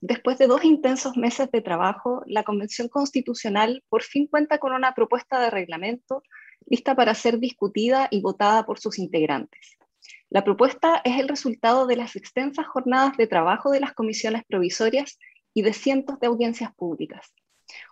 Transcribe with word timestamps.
después 0.00 0.38
de 0.38 0.48
dos 0.48 0.64
intensos 0.64 1.16
meses 1.16 1.48
de 1.52 1.60
trabajo, 1.60 2.22
la 2.26 2.42
Convención 2.42 2.88
Constitucional 2.88 3.84
por 3.88 4.02
fin 4.02 4.26
cuenta 4.26 4.58
con 4.58 4.72
una 4.72 4.94
propuesta 4.94 5.38
de 5.38 5.50
reglamento 5.50 6.22
lista 6.66 6.96
para 6.96 7.14
ser 7.14 7.38
discutida 7.38 8.08
y 8.10 8.20
votada 8.20 8.66
por 8.66 8.80
sus 8.80 8.98
integrantes. 8.98 9.76
La 10.28 10.42
propuesta 10.42 11.00
es 11.04 11.20
el 11.20 11.28
resultado 11.28 11.86
de 11.86 11.96
las 11.96 12.16
extensas 12.16 12.66
jornadas 12.66 13.16
de 13.16 13.28
trabajo 13.28 13.70
de 13.70 13.80
las 13.80 13.92
comisiones 13.92 14.42
provisorias 14.48 15.18
y 15.52 15.62
de 15.62 15.72
cientos 15.72 16.18
de 16.18 16.26
audiencias 16.26 16.74
públicas. 16.74 17.32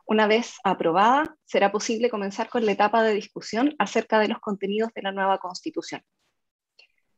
Una 0.05 0.27
vez 0.27 0.57
aprobada, 0.65 1.37
será 1.45 1.71
posible 1.71 2.11
comenzar 2.11 2.49
con 2.49 2.67
la 2.67 2.73
etapa 2.73 3.05
de 3.05 3.15
discusión 3.15 3.77
acerca 3.79 4.19
de 4.19 4.29
los 4.29 4.41
contenidos 4.41 4.91
de 4.95 5.03
la 5.03 5.13
nueva 5.13 5.39
Constitución. 5.39 6.03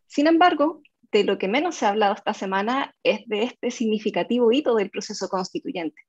Sin 0.06 0.26
embargo, 0.26 0.82
de 1.14 1.22
lo 1.22 1.38
que 1.38 1.46
menos 1.46 1.76
se 1.76 1.86
ha 1.86 1.90
hablado 1.90 2.14
esta 2.14 2.34
semana 2.34 2.92
es 3.04 3.20
de 3.26 3.44
este 3.44 3.70
significativo 3.70 4.50
hito 4.50 4.74
del 4.74 4.90
proceso 4.90 5.28
constituyente. 5.28 6.02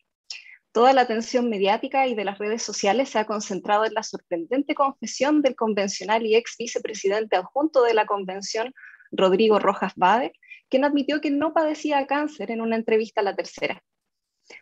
Toda 0.71 0.93
la 0.93 1.01
atención 1.01 1.47
mediática 1.47 2.07
y 2.07 2.15
de 2.15 2.25
las 2.25 2.39
redes 2.39 2.63
sociales 2.63 3.09
se 3.09 3.19
ha 3.19 3.25
concentrado 3.25 3.85
en 3.85 3.93
la 3.93 4.01
sorprendente 4.01 4.73
confesión 4.73 5.43
del 5.43 5.55
convencional 5.55 6.25
y 6.25 6.35
ex 6.35 6.55
vicepresidente 6.57 7.35
adjunto 7.35 7.83
de 7.83 7.93
la 7.93 8.07
convención, 8.07 8.73
Rodrigo 9.11 9.59
Rojas 9.59 9.93
Bade, 9.95 10.33
quien 10.69 10.83
admitió 10.83 11.21
que 11.21 11.29
no 11.29 11.53
padecía 11.53 12.07
cáncer 12.07 12.49
en 12.49 12.61
una 12.61 12.75
entrevista 12.75 13.21
a 13.21 13.25
la 13.25 13.35
tercera. 13.35 13.83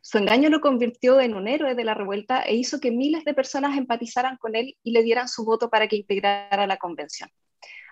Su 0.02 0.18
engaño 0.18 0.50
lo 0.50 0.60
convirtió 0.60 1.22
en 1.22 1.36
un 1.36 1.48
héroe 1.48 1.74
de 1.74 1.86
la 1.86 1.94
revuelta 1.94 2.42
e 2.42 2.56
hizo 2.56 2.82
que 2.82 2.92
miles 2.92 3.24
de 3.24 3.34
personas 3.34 3.78
empatizaran 3.78 4.36
con 4.36 4.58
él 4.58 4.76
y 4.84 4.92
le 4.92 5.04
dieran 5.04 5.30
su 5.30 5.46
voto 5.46 5.70
para 5.70 5.88
que 5.88 5.96
integrara 5.96 6.68
la 6.68 6.76
convención. 6.76 7.30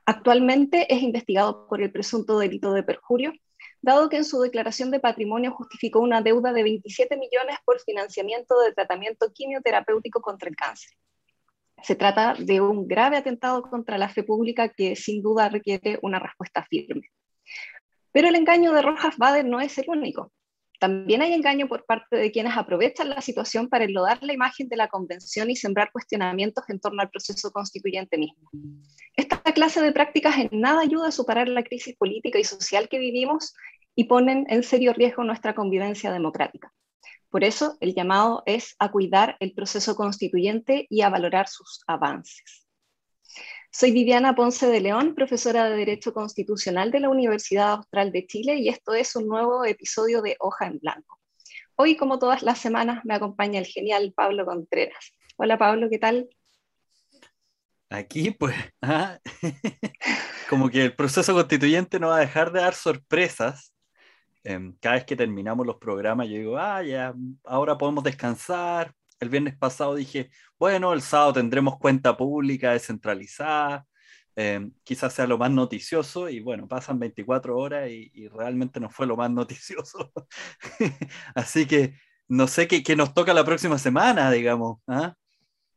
Actualmente 0.05 0.93
es 0.93 1.01
investigado 1.01 1.67
por 1.67 1.81
el 1.81 1.91
presunto 1.91 2.39
delito 2.39 2.73
de 2.73 2.83
perjurio, 2.83 3.33
dado 3.81 4.09
que 4.09 4.17
en 4.17 4.25
su 4.25 4.41
declaración 4.41 4.91
de 4.91 4.99
patrimonio 4.99 5.51
justificó 5.51 5.99
una 5.99 6.21
deuda 6.21 6.53
de 6.53 6.63
27 6.63 7.17
millones 7.17 7.57
por 7.65 7.79
financiamiento 7.81 8.59
de 8.61 8.73
tratamiento 8.73 9.31
quimioterapéutico 9.33 10.21
contra 10.21 10.49
el 10.49 10.55
cáncer. 10.55 10.91
Se 11.83 11.95
trata 11.95 12.35
de 12.37 12.61
un 12.61 12.87
grave 12.87 13.17
atentado 13.17 13.63
contra 13.63 13.97
la 13.97 14.09
fe 14.09 14.23
pública 14.23 14.69
que 14.69 14.95
sin 14.95 15.21
duda 15.21 15.49
requiere 15.49 15.97
una 16.03 16.19
respuesta 16.19 16.63
firme. 16.63 17.09
Pero 18.11 18.27
el 18.27 18.35
engaño 18.35 18.73
de 18.73 18.81
Rojas 18.81 19.17
Bader 19.17 19.45
no 19.45 19.61
es 19.61 19.77
el 19.77 19.89
único. 19.89 20.31
También 20.81 21.21
hay 21.21 21.31
engaño 21.33 21.67
por 21.67 21.85
parte 21.85 22.15
de 22.15 22.31
quienes 22.31 22.57
aprovechan 22.57 23.11
la 23.11 23.21
situación 23.21 23.69
para 23.69 23.83
enlodar 23.83 24.17
la 24.23 24.33
imagen 24.33 24.67
de 24.67 24.77
la 24.77 24.87
convención 24.87 25.51
y 25.51 25.55
sembrar 25.55 25.91
cuestionamientos 25.91 26.63
en 26.69 26.79
torno 26.79 27.03
al 27.03 27.11
proceso 27.11 27.51
constituyente 27.51 28.17
mismo. 28.17 28.49
Esta 29.15 29.37
clase 29.43 29.79
de 29.79 29.91
prácticas 29.91 30.39
en 30.39 30.49
nada 30.59 30.81
ayuda 30.81 31.09
a 31.09 31.11
superar 31.11 31.47
la 31.49 31.61
crisis 31.61 31.95
política 31.95 32.39
y 32.39 32.43
social 32.43 32.89
que 32.89 32.97
vivimos 32.97 33.53
y 33.93 34.05
ponen 34.05 34.47
en 34.49 34.63
serio 34.63 34.91
riesgo 34.93 35.23
nuestra 35.23 35.53
convivencia 35.53 36.11
democrática. 36.11 36.73
Por 37.29 37.43
eso, 37.43 37.77
el 37.79 37.93
llamado 37.93 38.41
es 38.47 38.75
a 38.79 38.89
cuidar 38.89 39.37
el 39.39 39.53
proceso 39.53 39.95
constituyente 39.95 40.87
y 40.89 41.01
a 41.01 41.09
valorar 41.09 41.47
sus 41.47 41.83
avances. 41.85 42.65
Soy 43.73 43.93
Viviana 43.93 44.35
Ponce 44.35 44.67
de 44.67 44.81
León, 44.81 45.15
profesora 45.15 45.69
de 45.69 45.77
Derecho 45.77 46.13
Constitucional 46.13 46.91
de 46.91 46.99
la 46.99 47.09
Universidad 47.09 47.71
Austral 47.71 48.11
de 48.11 48.27
Chile 48.27 48.55
y 48.55 48.67
esto 48.67 48.93
es 48.93 49.15
un 49.15 49.29
nuevo 49.29 49.63
episodio 49.63 50.21
de 50.21 50.35
Hoja 50.39 50.67
en 50.67 50.79
Blanco. 50.79 51.21
Hoy, 51.77 51.95
como 51.95 52.19
todas 52.19 52.43
las 52.43 52.59
semanas, 52.59 53.05
me 53.05 53.13
acompaña 53.13 53.59
el 53.59 53.65
genial 53.65 54.11
Pablo 54.13 54.45
Contreras. 54.45 55.15
Hola 55.37 55.57
Pablo, 55.57 55.89
¿qué 55.89 55.99
tal? 55.99 56.29
Aquí, 57.89 58.31
pues, 58.31 58.55
ah, 58.81 59.17
como 60.49 60.69
que 60.69 60.83
el 60.83 60.93
proceso 60.93 61.33
constituyente 61.33 61.97
no 61.97 62.09
va 62.09 62.17
a 62.17 62.21
dejar 62.21 62.51
de 62.51 62.59
dar 62.59 62.73
sorpresas. 62.73 63.73
Em, 64.43 64.75
cada 64.81 64.95
vez 64.95 65.05
que 65.05 65.15
terminamos 65.15 65.65
los 65.65 65.77
programas, 65.77 66.27
yo 66.27 66.33
digo, 66.33 66.57
ah, 66.57 66.83
ya, 66.83 67.13
ahora 67.45 67.77
podemos 67.77 68.03
descansar, 68.03 68.93
el 69.21 69.29
viernes 69.29 69.55
pasado 69.55 69.95
dije, 69.95 70.29
bueno, 70.59 70.93
el 70.93 71.01
sábado 71.01 71.33
tendremos 71.33 71.77
cuenta 71.77 72.17
pública 72.17 72.73
descentralizada, 72.73 73.85
eh, 74.35 74.67
quizás 74.83 75.13
sea 75.13 75.27
lo 75.27 75.37
más 75.37 75.51
noticioso 75.51 76.27
y 76.27 76.39
bueno, 76.39 76.67
pasan 76.67 76.99
24 76.99 77.55
horas 77.57 77.89
y, 77.89 78.27
realmente 78.29 78.79
no 78.79 78.89
fue 78.89 79.05
lo 79.05 79.15
más 79.15 79.29
noticioso. 79.29 80.11
Así 81.35 81.67
que 81.67 81.93
no 82.27 82.47
sé 82.47 82.67
qué, 82.67 82.95
nos 82.95 83.13
toca 83.13 83.33
la 83.33 83.45
próxima 83.45 83.77
semana, 83.77 84.31
digamos. 84.31 84.79
¿ah? 84.87 85.13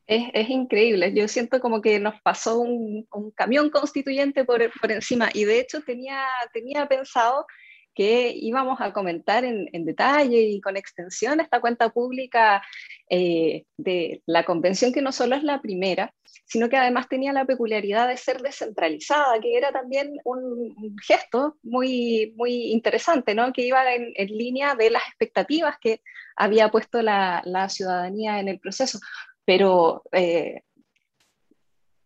Es, 0.06 0.48
increíble, 0.48 1.12
yo 1.14 1.28
siento 1.28 1.60
como 1.60 1.82
que 1.82 2.00
nos 2.00 2.20
pasó 2.22 2.60
un, 2.60 3.06
camión 3.34 3.70
constituyente 3.70 4.44
por, 4.44 4.62
por, 4.80 4.90
encima 4.90 5.28
y 5.34 5.44
de 5.44 5.60
hecho 5.60 5.82
tenía, 5.82 6.24
tenía 6.52 6.86
pensado 6.86 7.46
que 7.94 8.32
íbamos 8.34 8.80
a 8.80 8.92
comentar 8.92 9.44
en, 9.44 9.84
detalle 9.84 10.40
y 10.40 10.60
con 10.60 10.76
extensión 10.76 11.40
esta 11.40 11.60
cuenta 11.60 11.90
pública 11.90 12.62
eh, 13.08 13.64
de 13.76 14.22
la 14.26 14.44
convención, 14.44 14.92
que 14.92 15.02
no 15.02 15.12
solo 15.12 15.36
es 15.36 15.42
la 15.42 15.60
primera, 15.60 16.12
sino 16.44 16.68
que 16.68 16.76
además 16.76 17.08
tenía 17.08 17.32
la 17.32 17.44
peculiaridad 17.44 18.08
de 18.08 18.16
ser 18.16 18.42
descentralizada, 18.42 19.40
que 19.40 19.56
era 19.56 19.72
también 19.72 20.16
un, 20.24 20.96
gesto 21.06 21.56
muy, 21.62 22.32
muy 22.36 22.72
interesante, 22.72 23.34
¿no? 23.34 23.52
que 23.52 23.62
iba 23.62 23.94
en, 23.94 24.12
línea 24.26 24.74
de 24.74 24.90
las 24.90 25.02
expectativas 25.08 25.76
que 25.80 26.00
había 26.36 26.70
puesto 26.70 27.00
la, 27.02 27.68
ciudadanía 27.68 28.40
en 28.40 28.48
el 28.48 28.58
proceso. 28.58 28.98
Pero 29.44 30.02
eh, 30.12 30.62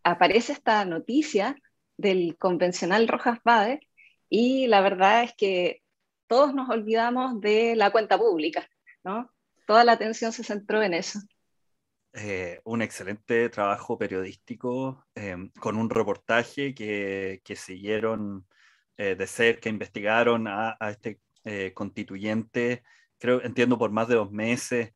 aparece 0.03 0.53
esta 0.53 0.85
noticia 0.85 1.55
del 1.97 2.37
convencional 2.37 3.07
Rojas 3.07 3.39
Bade, 3.43 3.81
y 4.29 4.67
la 4.67 4.81
verdad 4.81 5.23
es 5.23 5.33
que 5.33 5.83
todos 6.27 6.53
nos 6.53 6.69
olvidamos 6.69 7.41
de 7.41 7.75
la 7.75 7.91
cuenta 7.91 8.17
pública, 8.17 8.69
¿no? 9.03 9.31
Toda 9.65 9.83
la 9.83 9.93
atención 9.93 10.31
se 10.31 10.43
centró 10.43 10.81
en 10.81 10.93
eso. 10.93 11.19
Eh, 12.13 12.59
un 12.63 12.81
excelente 12.81 13.49
trabajo 13.49 13.97
periodístico 13.97 15.05
em, 15.13 15.51
con 15.59 15.75
un 15.75 15.89
reportaje 15.89 16.73
que, 16.73 17.41
siguieron 17.55 18.47
eh, 18.97 19.15
de 19.15 19.27
cerca, 19.27 19.69
investigaron 19.69 20.47
a, 20.47 20.77
este 20.89 21.19
eh, 21.43 21.71
constituyente, 21.73 22.83
creo, 23.19 23.43
entiendo, 23.43 23.77
por 23.77 23.91
más 23.91 24.07
de 24.07 24.15
dos 24.15 24.31
meses. 24.31 24.93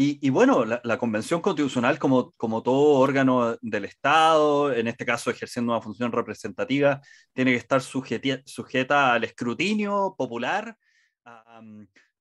Y, 0.00 0.30
bueno, 0.30 0.64
la, 0.64 0.96
Convención 0.96 1.40
Constitucional, 1.40 1.98
como, 1.98 2.30
como 2.36 2.62
todo 2.62 3.00
órgano 3.00 3.56
del 3.60 3.84
Estado, 3.84 4.72
en 4.72 4.86
este 4.86 5.04
caso 5.04 5.28
ejerciendo 5.28 5.72
una 5.72 5.82
función 5.82 6.12
representativa, 6.12 7.00
tiene 7.32 7.50
que 7.50 7.56
estar 7.56 7.82
sujeta 7.82 9.12
al 9.12 9.24
escrutinio 9.24 10.14
popular, 10.16 10.76
a, 11.24 11.60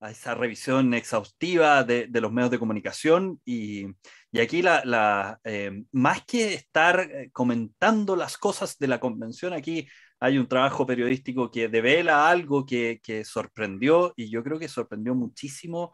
esa 0.10 0.34
revisión 0.34 0.92
exhaustiva 0.96 1.84
de, 1.84 2.10
los 2.14 2.32
medios 2.32 2.50
de 2.50 2.58
comunicación. 2.58 3.40
Y, 3.46 3.86
y 4.32 4.40
aquí, 4.40 4.64
la, 4.64 5.40
eh, 5.44 5.84
más 5.92 6.26
que 6.26 6.56
estar 6.56 7.00
eh, 7.00 7.30
comentando 7.32 8.16
las 8.16 8.40
cosas 8.40 8.80
de 8.80 8.88
la 8.88 9.00
Convención, 9.00 9.54
aquí 9.54 9.88
hay 10.20 10.40
un 10.40 10.48
trabajo 10.48 10.88
periodístico 10.88 11.52
que 11.52 11.68
devela 11.68 12.28
algo 12.28 12.66
que, 12.66 13.00
que 13.04 13.24
sorprendió, 13.24 14.14
y 14.16 14.32
yo 14.32 14.44
creo 14.44 14.58
que 14.58 14.68
sorprendió 14.68 15.14
muchísimo 15.14 15.94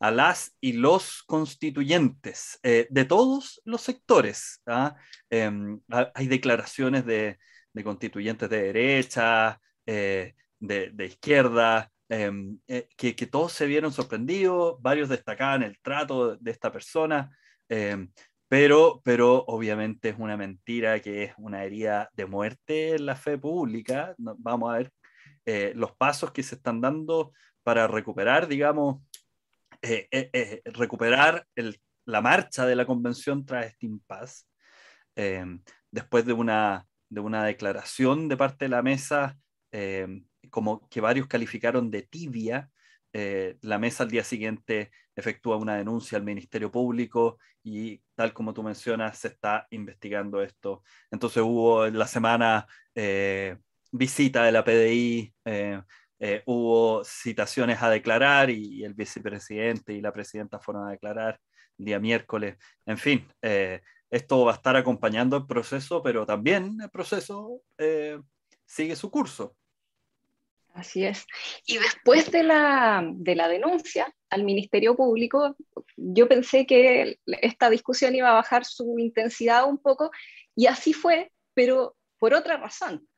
a 0.00 0.10
las 0.10 0.56
y 0.60 0.72
los 0.72 1.22
constituyentes 1.24 2.58
eh, 2.62 2.86
de 2.90 3.04
todos 3.04 3.60
los 3.64 3.82
sectores. 3.82 4.62
¿ah? 4.66 4.96
Em, 5.28 5.80
hay 5.88 6.26
declaraciones 6.26 7.04
de, 7.04 7.38
constituyentes 7.84 8.48
de 8.48 8.62
derecha, 8.62 9.60
eh, 9.86 10.34
de, 10.58 11.06
izquierda, 11.06 11.90
em, 12.08 12.58
eh, 12.66 12.88
que, 12.96 13.12
todos 13.26 13.52
se 13.52 13.66
vieron 13.66 13.92
sorprendidos, 13.92 14.80
varios 14.80 15.08
destacaban 15.10 15.62
el 15.62 15.78
trato 15.80 16.36
de 16.36 16.50
esta 16.50 16.72
persona, 16.72 17.30
em, 17.68 18.10
pero, 18.48 19.02
pero 19.04 19.44
obviamente 19.46 20.08
es 20.08 20.16
una 20.18 20.36
mentira 20.36 21.00
que 21.00 21.24
es 21.24 21.34
una 21.38 21.62
herida 21.64 22.10
de 22.14 22.26
muerte 22.26 22.96
en 22.96 23.06
la 23.06 23.16
fe 23.16 23.38
pública. 23.38 24.14
Vamos 24.18 24.70
a 24.72 24.78
ver 24.78 24.92
los 25.76 25.92
pasos 25.96 26.32
que 26.32 26.42
se 26.42 26.56
están 26.56 26.80
dando 26.80 27.32
para 27.62 27.86
recuperar, 27.86 28.48
digamos, 28.48 29.02
eh, 29.82 30.08
eh, 30.10 30.30
eh, 30.32 30.62
recuperar 30.66 31.46
la 32.04 32.20
marcha 32.20 32.66
de 32.66 32.76
la 32.76 32.86
convención 32.86 33.46
tras 33.46 33.66
este 33.66 33.86
impasse, 33.86 34.44
después 35.90 36.24
de 36.24 36.32
una, 36.32 36.86
de 37.08 37.20
una 37.20 37.44
declaración 37.44 38.28
de 38.28 38.36
parte 38.36 38.66
de 38.66 38.70
la 38.70 38.82
mesa, 38.82 39.38
como 40.50 40.88
que 40.88 41.00
varios 41.00 41.26
calificaron 41.26 41.90
de 41.90 42.02
tibia, 42.02 42.70
la 43.12 43.78
mesa 43.78 44.04
al 44.04 44.10
día 44.10 44.24
siguiente 44.24 44.90
efectúa 45.14 45.56
una 45.56 45.76
denuncia 45.76 46.16
al 46.16 46.24
Ministerio 46.24 46.70
Público 46.70 47.38
y 47.62 48.02
tal 48.14 48.32
como 48.32 48.54
tú 48.54 48.62
mencionas, 48.62 49.18
se 49.18 49.28
está 49.28 49.66
investigando 49.70 50.42
esto. 50.42 50.82
Entonces 51.10 51.42
hubo 51.42 51.86
en 51.86 51.98
la 51.98 52.06
semana 52.06 52.66
visita 53.92 54.44
de 54.44 54.52
la 54.52 54.64
PDI, 54.64 55.34
eh, 55.44 55.82
hubo 56.46 57.02
citaciones 57.04 57.82
a 57.82 57.90
declarar 57.90 58.50
y, 58.50 58.84
el 58.84 58.94
vicepresidente 58.94 59.94
y 59.94 60.00
la 60.00 60.12
presidenta 60.12 60.58
fueron 60.58 60.86
a 60.86 60.90
declarar 60.90 61.40
el 61.78 61.84
día 61.86 61.98
miércoles. 61.98 62.56
En 62.86 62.98
fin, 62.98 63.26
eh, 63.42 63.80
esto 64.10 64.44
va 64.44 64.52
a 64.52 64.56
estar 64.56 64.76
acompañando 64.76 65.36
el 65.36 65.46
proceso, 65.46 66.02
pero 66.02 66.26
también 66.26 66.78
el 66.82 66.90
proceso 66.90 67.62
eh, 67.78 68.20
sigue 68.66 68.96
su 68.96 69.10
curso. 69.10 69.56
Así 70.74 71.04
es. 71.04 71.26
Y 71.66 71.78
después 71.78 72.30
de 72.30 72.44
la, 72.44 73.02
de 73.04 73.34
la 73.34 73.48
denuncia 73.48 74.14
al 74.28 74.44
Ministerio 74.44 74.94
Público, 74.94 75.56
yo 75.96 76.28
pensé 76.28 76.64
que 76.64 77.18
esta 77.26 77.68
discusión 77.70 78.14
iba 78.14 78.30
a 78.30 78.34
bajar 78.34 78.64
su 78.64 78.96
intensidad 78.98 79.68
un 79.68 79.78
poco 79.78 80.10
y 80.54 80.66
así 80.66 80.92
fue, 80.92 81.32
pero 81.54 81.96
por 82.18 82.34
otra 82.34 82.56
razón, 82.56 83.08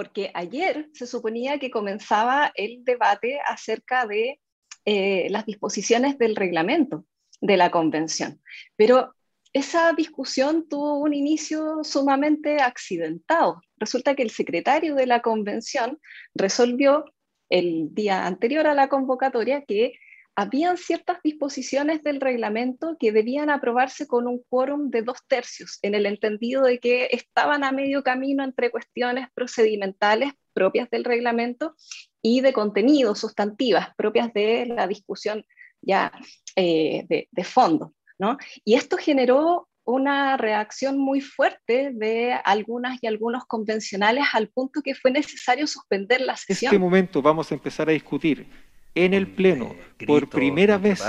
porque 0.00 0.30
ayer 0.32 0.88
se 0.94 1.06
suponía 1.06 1.58
que 1.58 1.70
comenzaba 1.70 2.52
el 2.54 2.86
debate 2.86 3.38
acerca 3.46 4.06
de 4.06 4.40
eh, 4.86 5.26
las 5.28 5.44
disposiciones 5.44 6.16
del 6.16 6.36
reglamento 6.36 7.04
de 7.42 7.58
la 7.58 7.70
convención, 7.70 8.40
pero 8.76 9.14
esa 9.52 9.92
discusión 9.92 10.66
tuvo 10.70 10.96
un 11.00 11.12
inicio 11.12 11.84
sumamente 11.84 12.62
accidentado. 12.62 13.60
Resulta 13.76 14.14
que 14.14 14.22
el 14.22 14.30
secretario 14.30 14.94
de 14.94 15.04
la 15.04 15.20
convención 15.20 15.98
resolvió 16.34 17.04
el 17.50 17.94
día 17.94 18.26
anterior 18.26 18.68
a 18.68 18.74
la 18.74 18.88
convocatoria 18.88 19.66
que 19.66 19.92
habían 20.40 20.78
ciertas 20.78 21.18
disposiciones 21.22 22.02
del 22.02 22.18
reglamento 22.18 22.96
que 22.98 23.12
debían 23.12 23.50
aprobarse 23.50 24.06
con 24.06 24.26
un 24.26 24.42
quórum 24.48 24.88
de 24.88 25.02
dos 25.02 25.18
tercios, 25.28 25.78
en 25.82 25.94
el 25.94 26.06
entendido 26.06 26.62
de 26.62 26.78
que 26.78 27.08
estaban 27.12 27.62
a 27.62 27.72
medio 27.72 28.02
camino 28.02 28.42
entre 28.42 28.70
cuestiones 28.70 29.28
procedimentales 29.34 30.32
propias 30.54 30.88
del 30.88 31.04
reglamento 31.04 31.74
y 32.22 32.40
de 32.40 32.54
contenido, 32.54 33.14
sustantivas, 33.14 33.94
propias 33.96 34.32
de 34.32 34.64
la 34.64 34.86
discusión 34.86 35.44
ya 35.82 36.10
eh, 36.56 37.04
de, 37.06 37.44
fondo. 37.44 37.92
¿no? 38.18 38.38
Y 38.64 38.76
esto 38.76 38.96
generó 38.96 39.68
una 39.84 40.38
reacción 40.38 40.96
muy 40.96 41.20
fuerte 41.20 41.90
de 41.92 42.32
algunas 42.32 42.98
y 43.02 43.06
algunos 43.06 43.44
convencionales 43.44 44.24
al 44.32 44.48
punto 44.48 44.80
que 44.80 44.94
fue 44.94 45.10
necesario 45.10 45.66
suspender 45.66 46.22
la 46.22 46.36
sesión. 46.38 46.70
En 46.70 46.76
este 46.76 46.82
momento 46.82 47.20
vamos 47.20 47.50
a 47.50 47.54
empezar 47.54 47.90
a 47.90 47.92
discutir 47.92 48.69
en 48.94 49.14
el 49.14 49.32
Pleno 49.32 49.74
por 50.06 50.28
primera 50.28 50.78
vez 50.78 51.02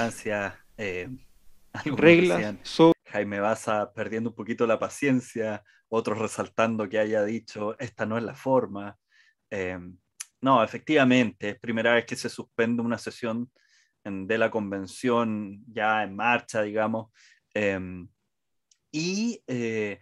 eh, 0.78 1.10
reglas 1.86 2.56
sobre... 2.64 3.00
Jaime 3.06 3.40
Baza 3.40 3.92
perdiendo 3.94 4.30
un 4.30 4.36
poquito 4.36 4.66
la 4.66 4.80
paciencia, 4.80 5.64
otros 5.90 6.18
resaltando 6.18 6.88
que 6.88 7.00
haya 7.00 7.24
dicho 7.26 7.78
esta 7.78 8.06
no 8.06 8.18
es 8.18 8.24
la 8.24 8.36
forma. 8.36 8.98
Eh, 9.50 9.78
no, 10.42 10.64
efectivamente, 10.64 11.50
es 11.50 11.60
primera 11.60 11.94
vez 11.94 12.06
que 12.06 12.16
se 12.16 12.30
suspende 12.30 12.82
una 12.82 12.98
sesión 12.98 13.52
de 14.04 14.38
la 14.38 14.50
convención 14.50 15.64
ya 15.72 16.04
en 16.04 16.16
marcha, 16.16 16.64
digamos, 16.64 17.12
em, 17.54 18.08
y 18.92 19.44
eh, 19.46 20.00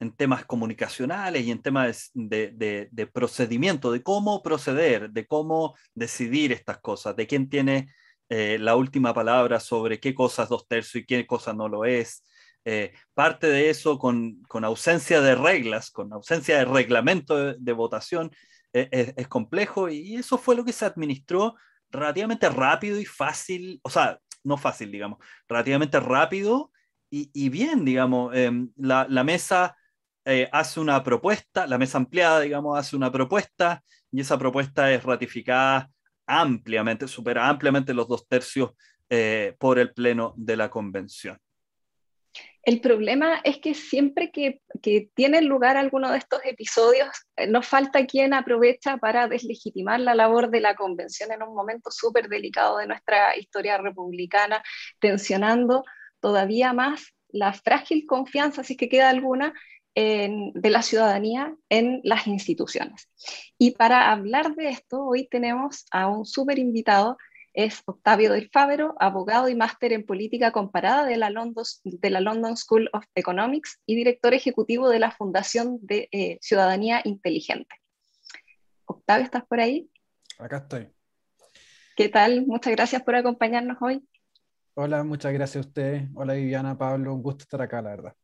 en 0.00 0.12
temas 0.12 0.46
comunicacionales 0.46 1.44
y 1.44 1.50
en 1.50 1.62
temas 1.62 2.10
de, 2.14 3.10
procedimiento, 3.12 3.92
de 3.92 4.02
cómo 4.02 4.42
proceder, 4.42 5.10
de 5.10 5.26
cómo 5.26 5.76
decidir 5.94 6.52
estas 6.52 6.78
cosas, 6.78 7.14
de 7.16 7.26
quién 7.26 7.48
tiene 7.48 7.92
eh, 8.30 8.58
la 8.58 8.76
última 8.76 9.12
palabra 9.12 9.60
sobre 9.60 10.00
qué 10.00 10.14
cosas 10.14 10.48
dos 10.48 10.66
tercios 10.66 11.02
y 11.02 11.06
qué 11.06 11.26
cosa 11.26 11.52
no 11.52 11.68
lo 11.68 11.84
es. 11.84 12.24
Eh, 12.64 12.92
parte 13.14 13.46
de 13.46 13.68
eso 13.68 13.98
con, 13.98 14.42
ausencia 14.50 15.20
de 15.20 15.34
reglas, 15.34 15.90
con 15.90 16.12
ausencia 16.12 16.58
de 16.58 16.64
reglamento 16.64 17.54
de, 17.54 17.72
votación, 17.72 18.30
es, 18.72 19.28
complejo 19.28 19.88
y 19.90 20.16
eso 20.16 20.38
fue 20.38 20.56
lo 20.56 20.64
que 20.64 20.72
se 20.72 20.86
administró 20.86 21.56
relativamente 21.90 22.48
rápido 22.48 22.98
y 23.00 23.04
fácil, 23.04 23.80
o 23.82 23.90
sea, 23.90 24.18
no 24.44 24.56
fácil, 24.56 24.90
digamos, 24.90 25.18
relativamente 25.46 26.00
rápido 26.00 26.70
y, 27.10 27.48
bien, 27.48 27.84
digamos, 27.84 28.34
em, 28.36 28.70
la, 28.76 29.24
mesa 29.24 29.76
eh, 30.24 30.48
hace 30.52 30.80
una 30.80 31.02
propuesta, 31.02 31.66
la 31.66 31.78
mesa 31.78 31.98
ampliada, 31.98 32.40
digamos, 32.40 32.78
hace 32.78 32.96
una 32.96 33.10
propuesta 33.10 33.82
y 34.12 34.20
esa 34.20 34.38
propuesta 34.38 34.92
es 34.92 35.02
ratificada 35.02 35.90
ampliamente, 36.26 37.08
supera 37.08 37.48
ampliamente 37.48 37.94
los 37.94 38.06
dos 38.06 38.26
tercios 38.28 38.72
eh, 39.08 39.56
por 39.58 39.78
el 39.78 39.92
Pleno 39.92 40.34
de 40.36 40.56
la 40.56 40.70
Convención. 40.70 41.38
El 42.62 42.80
problema 42.80 43.40
es 43.42 43.58
que 43.58 43.74
siempre 43.74 44.30
que, 44.30 44.60
que 44.82 45.10
tiene 45.14 45.40
lugar 45.40 45.76
alguno 45.76 46.12
de 46.12 46.18
estos 46.18 46.40
episodios, 46.44 47.08
eh, 47.36 47.46
nos 47.46 47.66
falta 47.66 48.06
quien 48.06 48.34
aprovecha 48.34 48.98
para 48.98 49.28
deslegitimar 49.28 50.00
la 50.00 50.14
labor 50.14 50.50
de 50.50 50.60
la 50.60 50.74
convención 50.74 51.32
en 51.32 51.42
un 51.42 51.54
momento 51.54 51.90
súper 51.90 52.28
delicado 52.28 52.78
de 52.78 52.86
nuestra 52.86 53.36
historia 53.36 53.78
republicana, 53.78 54.62
tensionando 55.00 55.84
todavía 56.20 56.74
más 56.74 57.14
la 57.28 57.52
frágil 57.52 58.04
confianza, 58.06 58.62
si 58.62 58.74
es 58.74 58.78
que 58.78 58.88
queda 58.88 59.08
alguna, 59.08 59.54
de 59.94 60.70
la 60.70 60.82
ciudadanía 60.82 61.54
en 61.68 62.00
las 62.04 62.26
instituciones. 62.26 63.08
Y 63.58 63.72
para 63.72 64.12
hablar 64.12 64.54
de 64.54 64.70
esto, 64.70 65.04
hoy 65.04 65.28
tenemos 65.28 65.84
a 65.90 66.08
un 66.08 66.24
súper 66.24 66.58
invitado 66.58 67.16
es 67.52 67.82
Octavio 67.84 68.32
del 68.32 68.48
Fávero, 68.50 68.94
abogado 69.00 69.48
y 69.48 69.54
máster 69.54 69.92
en 69.92 70.04
política 70.04 70.52
comparada 70.52 71.04
de 71.04 71.16
la, 71.16 71.30
London, 71.30 71.64
de 71.84 72.10
la 72.10 72.20
London 72.20 72.56
School 72.56 72.88
of 72.92 73.04
Economics 73.14 73.80
y 73.86 73.96
director 73.96 74.34
ejecutivo 74.34 74.88
de 74.88 75.00
la 75.00 75.10
Fundación 75.10 75.78
de 75.82 76.08
eh, 76.12 76.38
Ciudadanía 76.40 77.00
Inteligente. 77.04 77.74
Octavio, 78.84 79.24
¿estás 79.24 79.44
por 79.46 79.60
ahí? 79.60 79.90
Acá 80.38 80.58
estoy. 80.58 80.88
¿Qué 81.96 82.08
tal? 82.08 82.46
Muchas 82.46 82.72
gracias 82.72 83.02
por 83.02 83.14
acompañarnos 83.16 83.76
hoy. 83.80 84.06
Hola, 84.74 85.02
muchas 85.02 85.32
gracias 85.32 85.64
a 85.64 85.68
ustedes. 85.68 86.08
Hola 86.14 86.34
Viviana, 86.34 86.78
Pablo, 86.78 87.12
un 87.12 87.22
gusto 87.22 87.42
estar 87.42 87.60
acá, 87.60 87.82
la 87.82 87.90
verdad. 87.90 88.14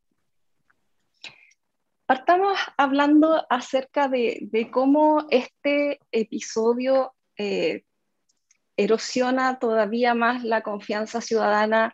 Partamos 2.06 2.56
hablando 2.76 3.44
acerca 3.50 4.06
de, 4.06 4.68
cómo 4.72 5.26
este 5.28 5.98
episodio 6.12 7.14
eh, 7.36 7.82
erosiona 8.76 9.58
todavía 9.58 10.14
más 10.14 10.44
la 10.44 10.62
confianza 10.62 11.20
ciudadana 11.20 11.92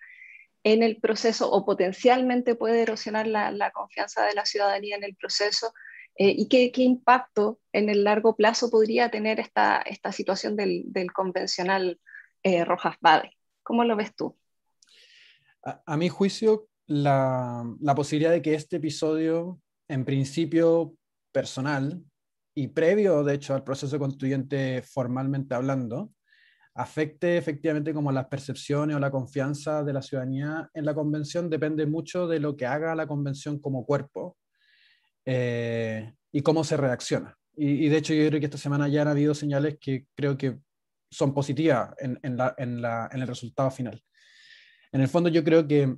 en 0.64 0.82
el 0.82 1.00
proceso 1.00 1.50
o 1.50 1.64
potencialmente 1.64 2.54
puede 2.54 2.82
erosionar 2.82 3.26
la, 3.26 3.70
confianza 3.70 4.26
de 4.26 4.34
la 4.34 4.44
ciudadanía 4.44 4.96
en 4.96 5.04
el 5.04 5.16
proceso 5.16 5.72
eh, 6.16 6.34
y 6.36 6.46
qué, 6.46 6.70
impacto 6.82 7.58
en 7.72 7.88
el 7.88 8.04
largo 8.04 8.36
plazo 8.36 8.70
podría 8.70 9.10
tener 9.10 9.40
esta, 9.40 9.78
esta 9.78 10.12
situación 10.12 10.56
del, 10.56 10.84
convencional 11.14 11.98
eh, 12.42 12.66
Rojas 12.66 12.96
Bade. 13.00 13.30
¿Cómo 13.62 13.82
lo 13.84 13.96
ves 13.96 14.14
tú? 14.14 14.36
A, 15.62 15.96
mi 15.96 16.10
juicio, 16.10 16.68
la, 16.86 17.64
la 17.80 17.94
posibilidad 17.94 18.30
de 18.30 18.42
que 18.42 18.54
este 18.54 18.76
episodio, 18.76 19.61
en 19.92 20.04
principio 20.06 20.94
personal 21.32 22.02
y 22.54 22.68
previo, 22.68 23.22
de 23.24 23.34
hecho, 23.34 23.54
al 23.54 23.62
proceso 23.62 23.98
constituyente 23.98 24.82
formalmente 24.82 25.54
hablando, 25.54 26.12
afecte 26.74 27.36
efectivamente 27.36 27.92
como 27.92 28.10
las 28.10 28.26
percepciones 28.26 28.96
o 28.96 29.00
la 29.00 29.10
confianza 29.10 29.84
de 29.84 29.92
la 29.92 30.00
ciudadanía 30.00 30.70
en 30.72 30.86
la 30.86 30.94
convención 30.94 31.50
depende 31.50 31.84
mucho 31.84 32.26
de 32.26 32.40
lo 32.40 32.56
que 32.56 32.64
haga 32.64 32.94
la 32.94 33.06
convención 33.06 33.58
como 33.58 33.84
cuerpo 33.84 34.38
eh, 35.26 36.14
y 36.32 36.40
cómo 36.40 36.64
se 36.64 36.78
reacciona. 36.78 37.36
Y, 37.54 37.88
de 37.90 37.98
hecho 37.98 38.14
yo 38.14 38.26
creo 38.28 38.40
que 38.40 38.46
esta 38.46 38.56
semana 38.56 38.88
ya 38.88 39.02
han 39.02 39.08
habido 39.08 39.34
señales 39.34 39.76
que 39.78 40.06
creo 40.14 40.38
que 40.38 40.58
son 41.10 41.34
positivas 41.34 41.94
en, 41.98 42.18
el 42.22 43.26
resultado 43.26 43.70
final. 43.70 44.02
En 44.90 45.02
el 45.02 45.08
fondo 45.08 45.28
yo 45.28 45.44
creo 45.44 45.68
que 45.68 45.94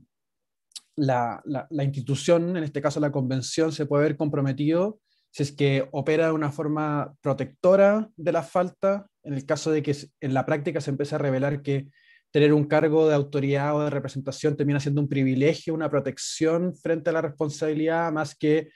la, 0.97 1.43
la, 1.45 1.85
institución, 1.85 2.57
en 2.57 2.65
este 2.65 2.81
caso 2.81 3.01
la 3.01 3.13
convención, 3.13 3.73
se 3.73 3.87
puede 3.87 4.05
ver 4.05 4.17
comprometido 4.17 5.01
si 5.31 5.43
es 5.43 5.51
que 5.51 5.89
opera 5.91 6.27
de 6.27 6.33
una 6.33 6.53
forma 6.53 7.13
protectora 7.21 8.09
de 8.17 8.31
la 8.31 8.45
falta, 8.45 9.09
en 9.25 9.35
el 9.35 9.45
caso 9.45 9.73
de 9.73 9.83
que 9.83 9.97
en 10.21 10.33
la 10.33 10.47
práctica 10.47 10.81
se 10.81 10.91
empiece 10.91 11.17
a 11.17 11.19
revelar 11.19 11.61
que 11.61 11.89
tener 12.31 12.53
un 12.53 12.65
cargo 12.65 13.09
de 13.09 13.17
autoridad 13.17 13.77
o 13.77 13.83
de 13.83 13.91
representación 13.91 14.57
termina 14.57 14.79
siendo 14.79 15.01
un 15.01 15.09
privilegio, 15.09 15.75
una 15.75 15.91
protección 15.91 16.75
frente 16.77 17.11
a 17.11 17.13
la 17.13 17.23
responsabilidad, 17.23 18.13
más 18.13 18.37
que 18.37 18.71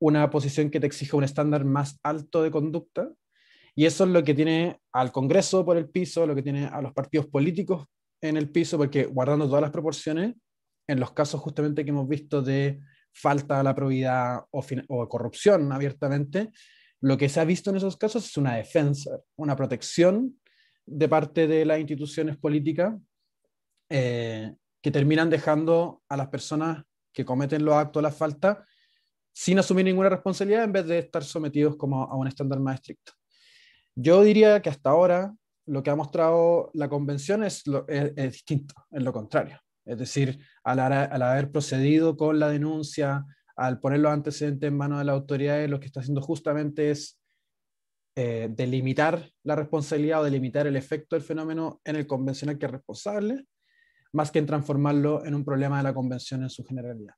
una 0.00 0.28
posición 0.30 0.70
que 0.70 0.80
te 0.80 0.86
exija 0.86 1.16
un 1.16 1.22
estándar 1.22 1.64
más 1.64 2.00
alto 2.02 2.42
de 2.42 2.50
conducta. 2.50 3.08
Y 3.76 3.86
eso 3.86 4.02
es 4.04 4.10
lo 4.10 4.24
que 4.24 4.34
tiene 4.34 4.80
al 4.92 5.12
Congreso 5.12 5.64
por 5.64 5.76
el 5.76 5.88
piso, 5.88 6.26
lo 6.26 6.34
que 6.34 6.42
tiene 6.42 6.66
a 6.66 6.82
los 6.82 6.92
partidos 6.92 7.26
políticos 7.26 7.86
en 8.20 8.36
el 8.36 8.50
piso, 8.50 8.76
porque 8.76 9.04
guardando 9.04 9.46
todas 9.46 9.62
las 9.62 9.70
proporciones, 9.70 10.34
en 10.92 11.00
los 11.00 11.12
casos 11.12 11.40
justamente 11.40 11.84
que 11.84 11.90
hemos 11.90 12.08
visto 12.08 12.42
de 12.42 12.80
falta 13.12 13.60
a 13.60 13.62
la 13.62 13.74
probidad 13.74 14.44
o, 14.50 15.08
corrupción 15.08 15.72
abiertamente, 15.72 16.50
lo 17.00 17.16
que 17.16 17.28
se 17.28 17.40
ha 17.40 17.44
visto 17.44 17.70
en 17.70 17.76
esos 17.76 17.96
casos 17.96 18.24
es 18.26 18.36
una 18.36 18.56
defensa, 18.56 19.10
una 19.36 19.56
protección 19.56 20.38
de 20.86 21.08
parte 21.08 21.46
de 21.46 21.64
las 21.64 21.78
instituciones 21.78 22.36
políticas 22.36 22.94
eh, 23.88 24.54
que 24.80 24.90
terminan 24.90 25.30
dejando 25.30 26.02
a 26.08 26.16
las 26.16 26.28
personas 26.28 26.84
que 27.12 27.24
cometen 27.24 27.64
los 27.64 27.74
actos 27.74 28.02
de 28.02 28.08
la 28.08 28.14
falta 28.14 28.64
sin 29.32 29.58
asumir 29.58 29.84
ninguna 29.84 30.10
responsabilidad 30.10 30.64
en 30.64 30.72
vez 30.72 30.86
de 30.86 30.98
estar 30.98 31.24
sometidos 31.24 31.76
como 31.76 32.02
a 32.02 32.14
un 32.16 32.28
estándar 32.28 32.60
más 32.60 32.76
estricto. 32.76 33.12
Yo 33.94 34.22
diría 34.22 34.60
que 34.60 34.70
hasta 34.70 34.90
ahora 34.90 35.34
lo 35.66 35.82
que 35.82 35.90
ha 35.90 35.96
mostrado 35.96 36.70
la 36.74 36.88
convención 36.88 37.44
es, 37.44 37.62
es 37.88 38.32
distinto, 38.32 38.74
es 38.90 39.02
lo 39.02 39.12
contrario. 39.12 39.58
Es 39.84 39.98
decir, 39.98 40.38
al, 40.64 40.80
haber 40.80 41.50
procedido 41.50 42.16
con 42.16 42.38
la 42.38 42.48
denuncia, 42.48 43.24
al 43.56 43.80
poner 43.80 44.00
los 44.00 44.12
antecedentes 44.12 44.68
en 44.68 44.76
manos 44.76 44.98
de 44.98 45.04
las 45.04 45.14
autoridades, 45.14 45.68
lo 45.68 45.80
que 45.80 45.86
está 45.86 46.00
haciendo 46.00 46.20
justamente 46.20 46.90
es 46.90 47.20
eh, 48.14 48.48
delimitar 48.50 49.30
la 49.42 49.56
responsabilidad 49.56 50.20
o 50.20 50.24
delimitar 50.24 50.66
el 50.66 50.76
efecto 50.76 51.16
del 51.16 51.24
fenómeno 51.24 51.80
en 51.84 51.96
el 51.96 52.06
convencional 52.06 52.58
que 52.58 52.66
es 52.66 52.72
responsable, 52.72 53.46
más 54.12 54.30
que 54.30 54.38
en 54.38 54.46
transformarlo 54.46 55.24
en 55.24 55.34
un 55.34 55.44
problema 55.44 55.78
de 55.78 55.84
la 55.84 55.94
convención 55.94 56.42
en 56.42 56.50
su 56.50 56.64
generalidad. 56.64 57.14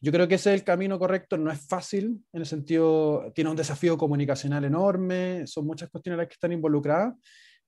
Yo 0.00 0.12
creo 0.12 0.28
que 0.28 0.34
ese 0.34 0.50
es 0.52 0.60
el 0.60 0.64
camino 0.64 0.98
correcto, 0.98 1.38
no 1.38 1.50
es 1.50 1.66
fácil, 1.66 2.22
en 2.32 2.40
el 2.40 2.46
sentido, 2.46 3.32
tiene 3.34 3.50
un 3.50 3.56
desafío 3.56 3.96
comunicacional 3.96 4.64
enorme, 4.64 5.46
son 5.46 5.66
muchas 5.66 5.88
cuestiones 5.88 6.18
las 6.18 6.28
que 6.28 6.34
están 6.34 6.52
involucradas, 6.52 7.14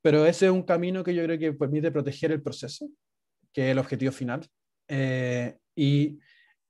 pero 0.03 0.27
ese 0.27 0.47
es 0.47 0.53
un 0.53 0.63
camino 0.63 1.03
que 1.03 1.15
yo 1.15 1.25
creo 1.25 1.39
que 1.39 1.53
permite 1.53 1.91
proteger 1.91 2.33
el 2.33 2.43
proceso, 2.43 2.89
que 3.59 3.65
es 3.65 3.73
el 3.73 3.81
objetivo 3.81 4.13
final, 4.13 4.49
eh, 4.87 5.59
y 5.75 6.21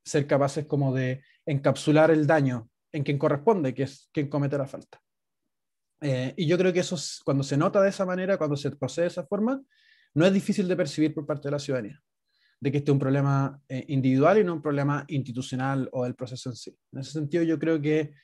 ser 0.03 0.25
capaces 0.25 0.65
como 0.65 0.91
de 0.91 1.21
encapsular 1.45 2.09
el 2.09 2.25
daño 2.25 2.67
en 2.91 3.03
quien 3.03 3.19
corresponde, 3.19 3.75
que 3.75 3.83
es 3.83 4.09
quien 4.11 4.27
comete 4.27 4.57
la 4.57 4.65
falta. 4.65 4.99
Eh, 6.01 6.33
y 6.35 6.47
yo 6.47 6.57
creo 6.57 6.73
que 6.73 6.79
eso, 6.79 6.97
cuando 7.23 7.43
se 7.43 7.57
nota 7.57 7.79
de 7.79 7.89
esa 7.89 8.07
manera, 8.07 8.39
cuando 8.39 8.57
se 8.57 8.71
procede 8.71 9.03
de 9.03 9.09
esa 9.09 9.23
forma, 9.23 9.61
no 10.15 10.25
es 10.25 10.33
difícil 10.33 10.67
de 10.67 10.75
percibir 10.75 11.13
por 11.13 11.27
parte 11.27 11.49
de 11.49 11.51
la 11.51 11.59
ciudadanía, 11.59 12.01
de 12.59 12.71
que 12.71 12.79
este 12.79 12.89
es 12.89 12.93
un 12.93 12.99
problema 12.99 13.61
eh, 13.69 13.85
individual 13.89 14.39
y 14.39 14.43
no 14.43 14.55
un 14.55 14.61
problema 14.63 15.05
institucional 15.09 15.87
o 15.91 16.05
del 16.05 16.15
proceso 16.15 16.49
en 16.49 16.55
sí. 16.55 16.75
En 16.91 17.01
ese 17.01 17.11
sentido, 17.11 17.43
yo 17.43 17.59
creo 17.59 17.79
que 17.79 18.15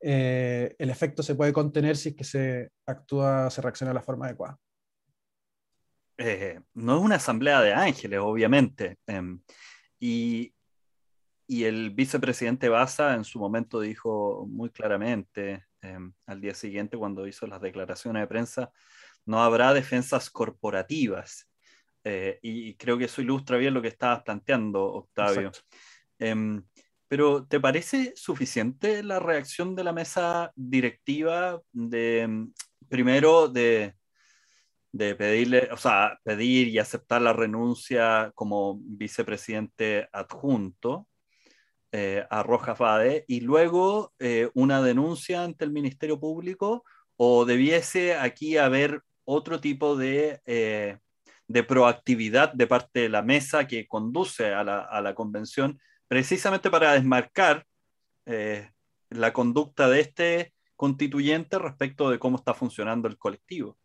el 0.00 0.90
efecto 0.90 1.22
se 1.24 1.34
puede 1.34 1.52
contener 1.52 1.96
si 1.96 2.10
es 2.10 2.14
que 2.14 2.24
se 2.24 2.70
actúa, 2.86 3.50
se 3.50 3.60
reacciona 3.60 3.90
de 3.90 3.94
la 3.94 4.02
forma 4.02 4.26
adecuada. 4.26 4.60
No 6.74 6.96
es 6.96 7.02
una 7.02 7.16
asamblea 7.16 7.60
de 7.60 7.72
ángeles, 7.72 8.20
obviamente. 8.22 8.98
Em, 9.06 9.40
y, 9.98 10.54
y 11.46 11.64
el 11.64 11.90
vicepresidente 11.90 12.68
Baza 12.68 13.14
en 13.14 13.24
su 13.24 13.38
momento 13.38 13.80
dijo 13.80 14.46
muy 14.48 14.70
claramente, 14.70 15.66
em, 15.82 16.12
al 16.26 16.40
día 16.40 16.54
siguiente 16.54 16.96
cuando 16.96 17.26
hizo 17.26 17.46
las 17.46 17.60
declaraciones 17.60 18.22
de 18.22 18.26
prensa, 18.26 18.72
no 19.26 19.42
habrá 19.42 19.72
defensas 19.72 20.30
corporativas. 20.30 21.48
Eh, 22.04 22.38
y 22.42 22.74
creo 22.74 22.98
que 22.98 23.04
eso 23.04 23.22
ilustra 23.22 23.56
bien 23.56 23.74
lo 23.74 23.80
que 23.82 23.88
estabas 23.88 24.22
planteando, 24.22 24.84
Octavio. 24.84 25.50
Em, 26.18 26.62
pero 27.08 27.46
¿te 27.46 27.60
parece 27.60 28.12
suficiente 28.16 29.02
la 29.02 29.18
reacción 29.20 29.74
de 29.74 29.84
la 29.84 29.92
mesa 29.92 30.52
directiva 30.54 31.60
de, 31.72 32.48
primero, 32.88 33.48
de, 33.48 33.94
de 34.94 35.16
pedirle, 35.16 35.68
o 35.72 35.76
sea, 35.76 36.18
pedir 36.22 36.68
y 36.68 36.78
aceptar 36.78 37.20
la 37.20 37.32
renuncia 37.32 38.30
como 38.34 38.78
vicepresidente 38.80 40.08
adjunto? 40.12 41.08
Eh, 41.96 42.26
a 42.28 42.42
Rojas 42.42 42.76
Bade 42.76 43.24
y 43.28 43.42
luego 43.42 44.12
eh, 44.18 44.50
una 44.54 44.82
denuncia 44.82 45.44
ante 45.44 45.64
el 45.64 45.70
Ministerio 45.70 46.18
Público 46.18 46.82
o 47.16 47.44
debiese 47.44 48.16
aquí 48.16 48.56
haber 48.56 49.02
otro 49.24 49.60
tipo 49.60 49.94
de, 49.94 50.40
eh, 50.44 50.98
de 51.46 51.62
proactividad 51.62 52.52
de 52.52 52.66
parte 52.66 52.98
de 52.98 53.08
la 53.10 53.22
mesa 53.22 53.68
que 53.68 53.86
conduce 53.86 54.52
a 54.52 54.64
la, 54.64 54.80
a 54.80 55.00
la 55.02 55.14
convención 55.14 55.78
precisamente 56.08 56.68
para 56.68 56.94
desmarcar 56.94 57.64
la 59.10 59.32
conducta 59.32 59.88
de 59.88 60.00
este 60.00 60.54
constituyente 60.74 61.60
respecto 61.60 62.10
de 62.10 62.18
cómo 62.18 62.38
está 62.38 62.54
funcionando 62.54 63.06
el 63.06 63.18
colectivo. 63.18 63.78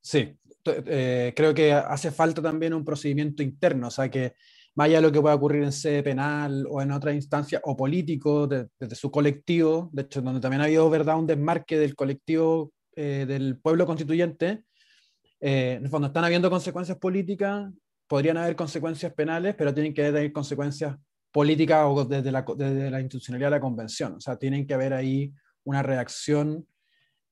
Sí, 0.00 0.36
creo 0.62 1.54
que 1.54 1.72
hace 1.72 2.10
falta 2.10 2.42
también 2.42 2.74
un 2.74 2.84
procedimiento 2.84 3.42
interno, 3.42 3.88
o 3.88 3.90
sea, 3.90 4.10
que 4.10 4.34
más 4.78 4.86
allá 4.86 4.98
de 4.98 5.02
lo 5.02 5.12
que 5.12 5.20
pueda 5.20 5.34
ocurrir 5.34 5.64
en 5.64 5.72
sede 5.72 6.04
penal 6.04 6.64
o 6.70 6.80
en 6.80 6.92
otra 6.92 7.12
instancia 7.12 7.60
o 7.64 7.76
político, 7.76 8.46
desde 8.46 8.94
su 8.94 9.10
colectivo, 9.10 9.90
de 9.92 10.02
hecho, 10.02 10.22
donde 10.22 10.40
también 10.40 10.60
ha 10.60 10.66
habido 10.66 10.88
¿verdad? 10.88 11.18
un 11.18 11.26
desmarque 11.26 11.76
del 11.76 11.96
colectivo 11.96 12.72
eh, 12.94 13.24
del 13.26 13.58
pueblo 13.58 13.86
constituyente, 13.86 14.62
eh, 15.40 15.74
en 15.78 15.84
el 15.84 15.90
fondo 15.90 16.06
están 16.06 16.24
habiendo 16.24 16.48
consecuencias 16.48 16.96
políticas, 16.96 17.72
podrían 18.06 18.36
haber 18.36 18.54
consecuencias 18.54 19.12
penales, 19.14 19.56
pero 19.58 19.74
tienen 19.74 19.92
que 19.92 20.06
haber 20.06 20.32
consecuencias 20.32 20.96
políticas 21.32 21.84
o 21.84 22.04
desde 22.04 22.30
la, 22.30 22.44
desde 22.56 22.88
la 22.88 23.00
institucionalidad 23.00 23.48
de 23.48 23.56
la 23.56 23.60
convención, 23.60 24.14
o 24.14 24.20
sea, 24.20 24.36
tienen 24.36 24.64
que 24.64 24.74
haber 24.74 24.94
ahí 24.94 25.32
una 25.64 25.82
reacción 25.82 26.64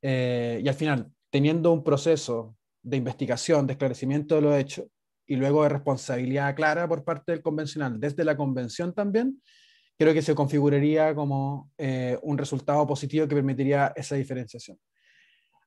eh, 0.02 0.60
y 0.64 0.68
al 0.68 0.74
final, 0.74 1.12
teniendo 1.30 1.72
un 1.72 1.82
proceso 1.82 2.56
de 2.82 2.96
investigación, 2.96 3.66
de 3.66 3.72
esclarecimiento 3.72 4.36
de 4.36 4.40
los 4.42 4.54
hechos, 4.54 4.86
y 5.26 5.36
luego 5.36 5.64
de 5.64 5.70
responsabilidad 5.70 6.54
clara 6.54 6.88
por 6.88 7.04
parte 7.04 7.32
del 7.32 7.42
convencional 7.42 7.98
desde 7.98 8.24
la 8.24 8.36
convención 8.36 8.94
también, 8.94 9.42
creo 9.98 10.14
que 10.14 10.22
se 10.22 10.34
configuraría 10.34 11.14
como 11.14 11.70
eh, 11.78 12.18
un 12.22 12.38
resultado 12.38 12.86
positivo 12.86 13.26
que 13.26 13.34
permitiría 13.34 13.92
esa 13.96 14.14
diferenciación. 14.14 14.78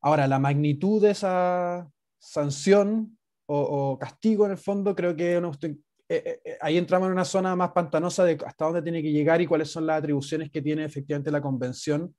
Ahora, 0.02 0.28
la 0.28 0.40
magnitud 0.40 1.02
de 1.02 1.12
esa 1.12 1.90
sanción 2.20 3.18
o, 3.48 3.98
castigo 4.00 4.46
en 4.46 4.52
el 4.52 4.58
fondo, 4.58 4.96
creo 4.96 5.16
que 5.16 5.38
eh, 5.38 5.72
eh, 6.08 6.58
ahí 6.62 6.78
entramos 6.78 7.08
en 7.08 7.14
una 7.14 7.26
zona 7.26 7.56
más 7.56 7.72
pantanosa 7.72 8.24
de 8.24 8.38
hasta 8.46 8.66
dónde 8.66 8.84
tiene 8.84 9.02
que 9.02 9.12
llegar 9.12 9.42
y 9.42 9.48
cuáles 9.48 9.72
son 9.72 9.88
las 9.88 9.98
atribuciones 9.98 10.52
que 10.52 10.62
tiene 10.62 10.86
efectivamente 10.86 11.32
la 11.32 11.42
convención 11.42 12.16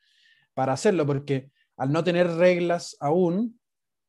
para 0.52 0.72
hacerlo, 0.72 1.06
porque 1.06 1.50
al 1.80 1.90
no 1.92 2.04
tener 2.04 2.28
reglas 2.34 2.94
aún, 3.00 3.58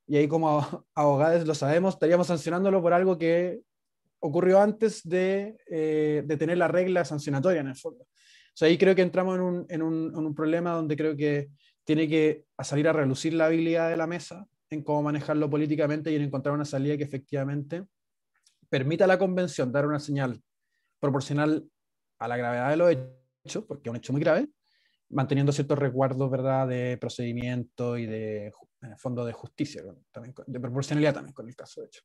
y 0.06 0.18
ahí 0.18 0.28
como 0.28 0.86
abogados 0.94 1.48
lo 1.48 1.56
sabemos, 1.56 1.94
estaríamos 1.94 2.28
sancionándolo 2.28 2.82
por 2.82 2.92
algo 2.92 3.18
que 3.18 3.62
ocurrió 4.20 4.60
antes 4.60 5.02
de, 5.08 5.56
eh, 5.68 6.22
de 6.26 6.38
tener 6.38 6.58
la 6.58 6.68
regla 6.68 7.06
sancionatoria 7.06 7.62
en 7.62 7.70
el 7.70 7.78
fondo. 7.78 8.04
O 8.04 8.54
sea, 8.54 8.68
ahí 8.68 8.78
creo 8.78 8.94
que 8.94 9.02
entramos 9.02 9.38
en 9.38 9.42
un, 9.42 9.66
en, 9.70 9.82
un, 9.84 10.12
en 10.14 10.18
un, 10.18 10.36
problema 10.36 10.72
donde 10.72 10.98
creo 10.98 11.16
que 11.16 11.50
tiene 11.86 12.10
que 12.10 12.44
salir 12.62 12.90
a 12.90 12.94
relucir 12.94 13.34
la 13.34 13.46
habilidad 13.46 13.90
de 13.90 13.96
la 13.96 14.06
mesa 14.06 14.46
en 14.70 14.84
cómo 14.84 15.04
manejarlo 15.04 15.50
políticamente 15.50 16.12
y 16.12 16.16
en 16.16 16.24
encontrar 16.24 16.54
una 16.54 16.66
salida 16.66 16.98
que 16.98 17.06
efectivamente 17.06 17.86
permita 18.70 19.06
a 19.06 19.08
la 19.08 19.18
convención 19.18 19.72
dar 19.72 19.88
una 19.88 20.00
señal 20.00 20.42
proporcional 21.00 21.66
a 22.20 22.28
la 22.28 22.36
gravedad 22.36 22.70
de 22.70 22.78
los 22.78 22.98
hechos, 23.46 23.64
porque 23.64 23.88
es 23.88 23.92
un 23.92 23.96
hecho 23.96 24.12
muy 24.12 24.22
grave, 24.22 24.50
manteniendo 25.12 25.52
ciertos 25.52 25.78
resguardos 25.78 26.30
¿verdad? 26.30 26.68
de 26.68 26.98
procedimiento 26.98 27.98
y 27.98 28.06
de 28.06 28.54
fondo 28.98 29.26
de 29.26 29.34
justicia, 29.34 29.84
también, 30.12 30.34
de 30.48 30.60
proporcionalidad 30.60 31.14
también 31.14 31.34
con 31.34 31.48
el 31.48 31.56
caso 31.56 31.82
de 31.82 31.88
hecho. 31.88 32.02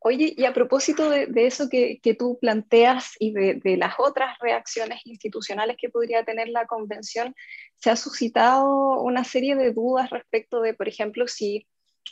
Oye, 0.00 0.32
y 0.36 0.44
a 0.44 0.54
propósito 0.54 1.10
de, 1.10 1.28
eso 1.34 1.68
que, 1.68 1.98
que, 2.00 2.14
tú 2.14 2.38
planteas 2.40 3.14
y 3.18 3.32
de, 3.32 3.54
de, 3.54 3.76
las 3.76 3.94
otras 3.98 4.38
reacciones 4.38 5.00
institucionales 5.04 5.76
que 5.76 5.88
podría 5.88 6.24
tener 6.24 6.48
la 6.48 6.66
convención, 6.66 7.34
se 7.76 7.90
ha 7.90 7.96
suscitado 7.96 9.02
una 9.02 9.24
serie 9.24 9.56
de 9.56 9.72
dudas 9.72 10.08
respecto 10.10 10.60
de, 10.60 10.72
por 10.72 10.86
ejemplo, 10.86 11.26
si 11.26 11.66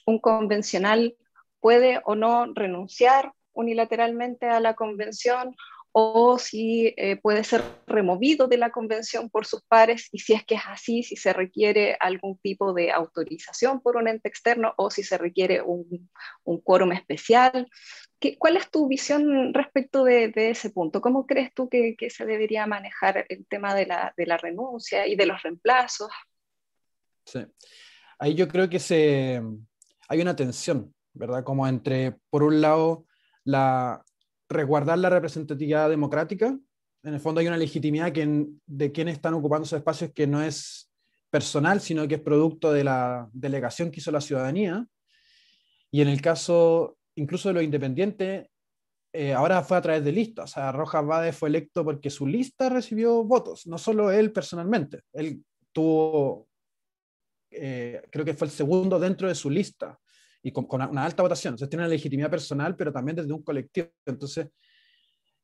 un 0.04 0.18
convencional 0.18 1.16
puede 1.60 2.00
o 2.04 2.16
no 2.16 2.52
renunciar 2.54 3.32
unilateralmente 3.52 4.46
a 4.46 4.60
la 4.60 4.74
convención 4.74 5.56
o 5.98 6.38
si 6.38 6.92
eh, 6.98 7.16
puede 7.16 7.42
ser 7.42 7.62
removido 7.86 8.48
de 8.48 8.58
la 8.58 8.68
convención 8.68 9.30
por 9.30 9.46
sus 9.46 9.62
pares 9.62 10.10
y 10.12 10.18
si 10.18 10.34
es 10.34 10.44
que 10.44 10.56
es 10.56 10.60
así, 10.66 11.02
si 11.02 11.16
se 11.16 11.32
requiere 11.32 11.96
algún 11.98 12.36
tipo 12.36 12.74
de 12.74 12.92
autorización 12.92 13.80
por 13.80 13.96
un 13.96 14.06
ente 14.06 14.28
externo 14.28 14.74
o 14.76 14.90
si 14.90 15.02
se 15.02 15.16
requiere 15.16 15.62
un, 15.62 16.10
un 16.44 16.60
quórum 16.60 16.92
especial. 16.92 17.66
¿Qué, 18.20 18.36
¿Cuál 18.36 18.58
es 18.58 18.70
tu 18.70 18.86
visión 18.88 19.54
respecto 19.54 20.04
de, 20.04 20.30
ese 20.36 20.68
punto? 20.68 21.00
¿Cómo 21.00 21.24
crees 21.26 21.54
tú 21.54 21.70
que, 21.70 21.96
que, 21.96 22.10
se 22.10 22.26
debería 22.26 22.66
manejar 22.66 23.24
el 23.30 23.46
tema 23.46 23.74
de 23.74 23.86
la, 23.86 24.12
de 24.18 24.26
la 24.26 24.36
renuncia 24.36 25.06
y 25.06 25.16
de 25.16 25.24
los 25.24 25.42
reemplazos? 25.42 26.10
Sí, 27.24 27.38
ahí 28.18 28.34
yo 28.34 28.48
creo 28.48 28.68
que 28.68 28.80
se, 28.80 29.40
hay 30.10 30.20
una 30.20 30.36
tensión, 30.36 30.94
¿verdad? 31.14 31.42
Como 31.42 31.66
entre, 31.66 32.18
por 32.28 32.42
un 32.42 32.60
lado, 32.60 33.06
la, 33.44 34.04
resguardar 34.48 34.98
la 34.98 35.10
representatividad 35.10 35.88
democrática. 35.88 36.58
En 37.02 37.14
el 37.14 37.20
fondo 37.20 37.40
hay 37.40 37.46
una 37.46 37.56
legitimidad 37.56 38.12
que, 38.12 38.46
de 38.66 38.92
quienes 38.92 39.14
están 39.14 39.34
ocupando 39.34 39.64
esos 39.64 39.78
espacios 39.78 40.12
que 40.12 40.26
no 40.26 40.42
es 40.42 40.90
personal, 41.30 41.80
sino 41.80 42.06
que 42.08 42.16
es 42.16 42.20
producto 42.20 42.72
de 42.72 42.84
la 42.84 43.28
delegación 43.32 43.90
que 43.90 44.00
hizo 44.00 44.10
la 44.10 44.20
ciudadanía. 44.20 44.86
Y 45.90 46.00
en 46.00 46.08
el 46.08 46.20
caso 46.20 46.96
incluso 47.16 47.48
de 47.48 47.54
los 47.54 47.64
independientes, 47.64 48.46
eh, 49.12 49.32
ahora 49.32 49.62
fue 49.62 49.76
a 49.76 49.82
través 49.82 50.04
de 50.04 50.12
listas. 50.12 50.50
O 50.50 50.54
sea, 50.54 50.72
Rojas 50.72 51.04
Bade 51.04 51.32
fue 51.32 51.48
electo 51.48 51.84
porque 51.84 52.10
su 52.10 52.26
lista 52.26 52.68
recibió 52.68 53.24
votos, 53.24 53.66
no 53.66 53.78
solo 53.78 54.10
él 54.10 54.32
personalmente. 54.32 55.00
Él 55.12 55.42
tuvo, 55.72 56.48
eh, 57.50 58.02
creo 58.10 58.24
que 58.24 58.34
fue 58.34 58.46
el 58.46 58.52
segundo 58.52 58.98
dentro 58.98 59.28
de 59.28 59.34
su 59.34 59.50
lista 59.50 59.98
y 60.46 60.52
con, 60.52 60.68
una 60.70 61.04
alta 61.04 61.24
votación. 61.24 61.54
Entonces 61.54 61.68
tiene 61.68 61.82
una 61.82 61.90
legitimidad 61.90 62.30
personal, 62.30 62.76
pero 62.76 62.92
también 62.92 63.16
desde 63.16 63.32
un 63.32 63.42
colectivo. 63.42 63.88
Entonces, 64.06 64.46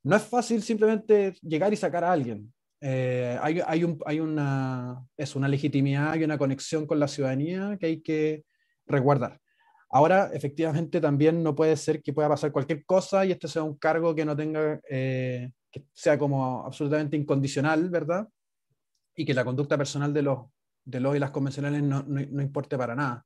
no 0.05 0.15
es 0.15 0.23
fácil 0.23 0.63
simplemente 0.63 1.35
llegar 1.43 1.73
y 1.73 1.77
sacar 1.77 2.05
a 2.05 2.13
alguien. 2.13 2.55
Eh, 2.81 3.37
hay, 3.43 3.61
hay, 3.67 3.83
un, 3.83 3.99
hay 4.07 4.21
una, 4.21 5.05
es 5.17 5.35
una 5.35 5.49
legitimidad 5.49 6.15
y 6.15 6.23
una 6.23 6.39
conexión 6.39 6.87
con 6.87 7.01
la 7.01 7.09
ciudadanía 7.09 7.77
que 7.81 7.87
hay 7.87 8.01
que 8.01 8.45
resguardar. 8.87 9.41
Ahora, 9.91 10.31
efectivamente, 10.33 11.01
también 11.01 11.43
no 11.43 11.57
puede 11.57 11.77
ser 11.77 12.01
que 12.01 12.13
pueda 12.13 12.29
pasar 12.29 12.53
cualquier 12.53 12.85
cosa 12.85 13.25
y 13.25 13.33
este 13.33 13.49
sea 13.49 13.65
un 13.65 13.77
cargo 13.77 14.15
que 14.15 14.25
no 14.25 14.37
tenga, 14.37 14.81
eh, 14.89 15.51
que 15.69 15.85
sea 15.93 16.17
como 16.17 16.65
absolutamente 16.65 17.17
incondicional, 17.17 17.91
¿verdad? 17.91 18.29
Y 19.17 19.25
que 19.25 19.35
la 19.35 19.45
conducta 19.45 19.77
personal 19.77 20.15
de 20.15 20.23
los 20.23 20.39
de 20.85 21.01
los 21.01 21.15
y 21.15 21.19
las 21.19 21.31
convencionales 21.31 21.83
no, 21.83 22.03
no, 22.03 22.43
importe 22.43 22.77
para 22.77 22.95
nada. 22.95 23.25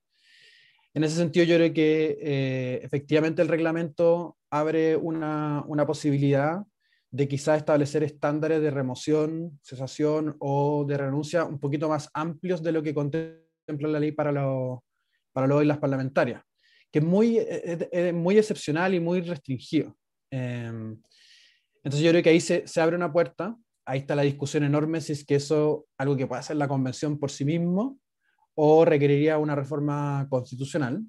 En 0.97 1.05
ese 1.05 1.17
sentido, 1.17 1.45
yo 1.45 1.57
creo 1.57 1.75
que 1.75 2.17
eh, 2.23 2.81
efectivamente 2.83 3.43
el 3.43 3.49
reglamento 3.49 4.39
abre 4.51 4.97
una, 4.97 5.63
posibilidad 5.87 6.63
de 7.11 7.29
quizá 7.29 7.55
establecer 7.55 8.03
estándares 8.03 8.63
de 8.63 8.71
remoción, 8.71 9.61
cesación 9.63 10.37
o 10.39 10.87
de 10.89 10.97
renuncia 10.97 11.45
un 11.45 11.61
poquito 11.61 11.91
más 11.91 12.09
amplios 12.15 12.63
de 12.63 12.73
lo 12.73 12.83
que 12.83 12.95
contempla 12.95 13.89
la 13.89 14.01
ley 14.01 14.13
para, 14.13 14.33
los 14.33 14.79
para 15.35 15.47
los 15.47 15.63
y 15.63 15.67
las 15.67 15.77
parlamentarias, 15.77 16.43
que 16.91 17.01
es 17.01 17.05
muy, 17.05 17.41
es, 17.41 18.15
muy 18.15 18.39
excepcional 18.39 18.95
y 18.95 19.01
muy 19.01 19.21
restringido. 19.21 19.95
Em, 20.31 20.99
entonces 21.85 22.01
yo 22.01 22.11
creo 22.11 22.23
que 22.23 22.31
ahí 22.31 22.41
se, 22.41 22.67
se, 22.67 22.81
abre 22.81 22.97
una 22.97 23.13
puerta, 23.13 23.55
ahí 23.85 23.99
está 23.99 24.17
la 24.17 24.23
discusión 24.23 24.65
enorme 24.65 25.03
si 25.03 25.13
es 25.13 25.27
que 25.27 25.35
eso 25.35 25.89
algo 25.99 26.17
que 26.17 26.27
puede 26.27 26.41
hacer 26.41 26.57
la 26.57 26.69
convención 26.69 27.19
por 27.19 27.31
sí 27.31 27.45
mismo 27.45 27.99
o 28.57 28.85
requeriría 28.85 29.39
una 29.39 29.55
reforma 29.55 30.27
constitucional. 30.29 31.03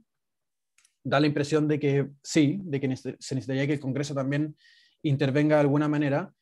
Da 1.04 1.20
la 1.20 1.28
impresión 1.28 1.68
de 1.68 1.80
que 1.80 2.10
sí, 2.22 2.60
de 2.64 2.80
que 2.80 2.96
se 2.96 3.16
necesitaría 3.36 3.66
que 3.66 3.74
el 3.74 3.80
Congreso 3.80 4.14
también 4.14 4.56
intervenga 5.02 5.56
de 5.56 5.62
alguna 5.62 5.88
manera. 5.88 6.34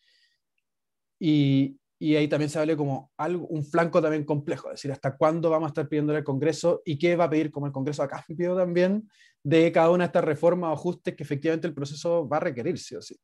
Y, 1.19 1.79
y 2.00 2.15
ahí 2.15 2.27
también 2.27 2.50
se 2.50 2.59
hable 2.59 2.75
como 2.75 3.12
algo, 3.17 3.47
un 3.47 3.63
flanco 3.63 4.01
también 4.01 4.25
complejo, 4.25 4.69
es 4.69 4.75
decir, 4.75 4.91
hasta 4.91 5.15
cuándo 5.15 5.50
vamos 5.50 5.67
a 5.67 5.69
estar 5.69 5.88
pidiendo 5.88 6.15
al 6.15 6.24
Congreso 6.24 6.81
y 6.83 6.97
qué 6.97 7.15
va 7.15 7.25
a 7.25 7.29
pedir 7.29 7.51
como 7.51 7.67
el 7.67 7.71
Congreso 7.71 8.03
a 8.03 8.07
cambio 8.07 8.55
también 8.57 9.07
de 9.43 9.71
cada 9.71 9.91
una 9.91 10.05
de 10.05 10.07
estas 10.07 10.25
reformas 10.25 10.71
o 10.71 10.74
ajustes 10.74 11.15
que 11.15 11.24
efectivamente 11.24 11.67
el 11.67 11.74
proceso 11.74 12.27
va 12.27 12.38
a 12.38 12.41
requerir, 12.41 12.79
sí 12.79 12.95
o 12.95 13.01
sí. 13.01 13.15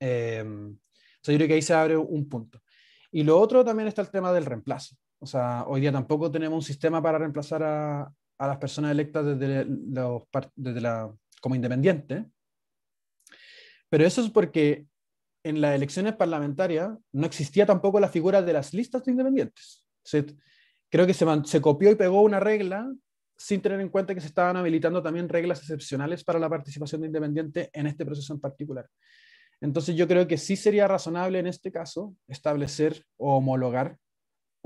Eh, 0.00 0.42
yo 1.22 1.34
creo 1.34 1.48
que 1.48 1.54
ahí 1.54 1.62
se 1.62 1.74
abre 1.74 1.96
un 1.96 2.28
punto. 2.28 2.62
Y 3.10 3.22
lo 3.22 3.38
otro 3.38 3.64
también 3.64 3.88
está 3.88 4.02
el 4.02 4.10
tema 4.10 4.32
del 4.32 4.46
reemplazo. 4.46 4.96
O 5.18 5.26
sea, 5.26 5.64
hoy 5.66 5.80
día 5.80 5.92
tampoco 5.92 6.30
tenemos 6.30 6.56
un 6.56 6.62
sistema 6.62 7.02
para 7.02 7.18
reemplazar 7.18 7.62
a, 7.62 8.12
las 8.38 8.58
personas 8.58 8.92
electas 8.92 9.24
desde 9.38 10.80
la, 10.80 11.10
como 11.40 11.54
independientes. 11.54 12.24
Pero 13.88 14.04
eso 14.04 14.20
es 14.20 14.30
porque 14.30 14.86
en 15.42 15.60
las 15.60 15.74
elecciones 15.74 16.14
parlamentarias 16.14 16.90
no 17.12 17.26
existía 17.26 17.64
tampoco 17.64 18.00
la 18.00 18.08
figura 18.08 18.42
de 18.42 18.52
las 18.52 18.74
listas 18.74 19.04
de 19.04 19.12
independientes. 19.12 19.86
creo 20.90 21.06
que 21.06 21.14
se, 21.14 21.24
se 21.44 21.60
copió 21.60 21.90
y 21.90 21.94
pegó 21.94 22.20
una 22.22 22.40
regla 22.40 22.92
sin 23.38 23.60
tener 23.60 23.80
en 23.80 23.88
cuenta 23.88 24.14
que 24.14 24.20
se 24.20 24.28
estaban 24.28 24.56
habilitando 24.56 25.02
también 25.02 25.28
reglas 25.28 25.60
excepcionales 25.60 26.24
para 26.24 26.38
la 26.38 26.48
participación 26.48 27.02
de 27.02 27.08
independientes 27.08 27.70
en 27.72 27.86
este 27.86 28.04
proceso 28.04 28.32
en 28.32 28.40
particular. 28.40 28.88
Entonces 29.60 29.96
yo 29.96 30.06
creo 30.06 30.26
que 30.26 30.38
sí 30.38 30.56
sería 30.56 30.88
razonable 30.88 31.38
en 31.38 31.46
este 31.46 31.72
caso 31.72 32.14
establecer 32.28 33.04
o 33.16 33.36
homologar 33.36 33.98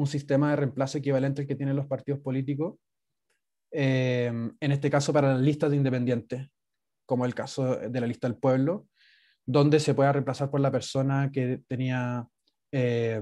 un 0.01 0.07
sistema 0.07 0.51
de 0.51 0.57
reemplazo 0.57 0.99
equivalente 0.99 1.43
al 1.43 1.49
que 1.49 1.55
tienen 1.55 1.77
los 1.77 1.87
partidos 1.87 2.21
políticos, 2.21 2.77
eh, 3.73 4.33
en 4.61 4.73
este 4.73 4.91
caso 4.91 5.13
para 5.13 5.35
las 5.35 5.43
listas 5.43 5.71
de 5.71 5.77
independientes, 5.77 6.49
como 7.07 7.27
el 7.27 7.35
caso 7.35 7.77
de 7.77 8.01
la 8.01 8.07
lista 8.07 8.29
del 8.29 8.39
pueblo, 8.39 8.87
donde 9.47 9.81
se 9.81 9.95
pueda 9.95 10.13
reemplazar 10.13 10.51
por 10.51 10.61
la 10.61 10.71
persona 10.71 11.31
que 11.33 11.63
tenía 11.69 12.27
eh, 12.73 13.21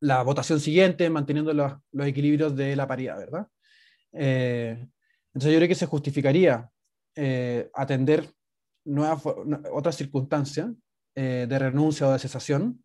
la 0.00 0.22
votación 0.22 0.60
siguiente, 0.60 1.10
manteniendo 1.10 1.52
los, 1.52 1.72
equilibrios 2.06 2.54
de 2.54 2.76
la 2.76 2.86
paridad, 2.86 3.18
¿verdad? 3.18 3.46
Eh, 4.12 4.86
entonces 5.34 5.52
yo 5.52 5.58
creo 5.58 5.68
que 5.68 5.74
se 5.74 5.86
justificaría 5.86 6.70
eh, 7.16 7.70
atender 7.74 8.30
nuevas, 8.84 9.22
otras 9.72 9.96
circunstancias 9.96 10.70
de 11.12 11.58
renuncia 11.58 12.08
o 12.08 12.12
de 12.12 12.18
cesación 12.18 12.82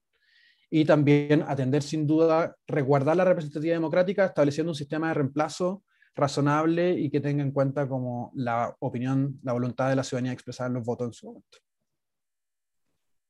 y 0.77 0.83
también 0.83 1.41
atender 1.47 1.81
sin 1.83 2.05
duda, 2.05 2.53
resguardar 2.67 3.15
la 3.15 3.23
representatividad 3.23 3.77
democrática 3.77 4.25
estableciendo 4.25 4.73
un 4.73 4.75
sistema 4.75 5.07
de 5.07 5.13
reemplazo 5.13 5.85
razonable 6.13 6.99
y 6.99 7.09
que 7.09 7.21
tenga 7.21 7.41
en 7.41 7.53
cuenta 7.53 7.87
como 7.87 8.33
la 8.35 8.75
opinión, 8.79 9.39
la 9.41 9.53
voluntad 9.53 9.87
de 9.87 9.95
la 9.95 10.03
ciudadanía 10.03 10.33
expresada 10.33 10.67
en 10.67 10.73
los 10.73 10.83
votos 10.83 11.07
en 11.07 11.13
su 11.13 11.27
momento. 11.27 11.59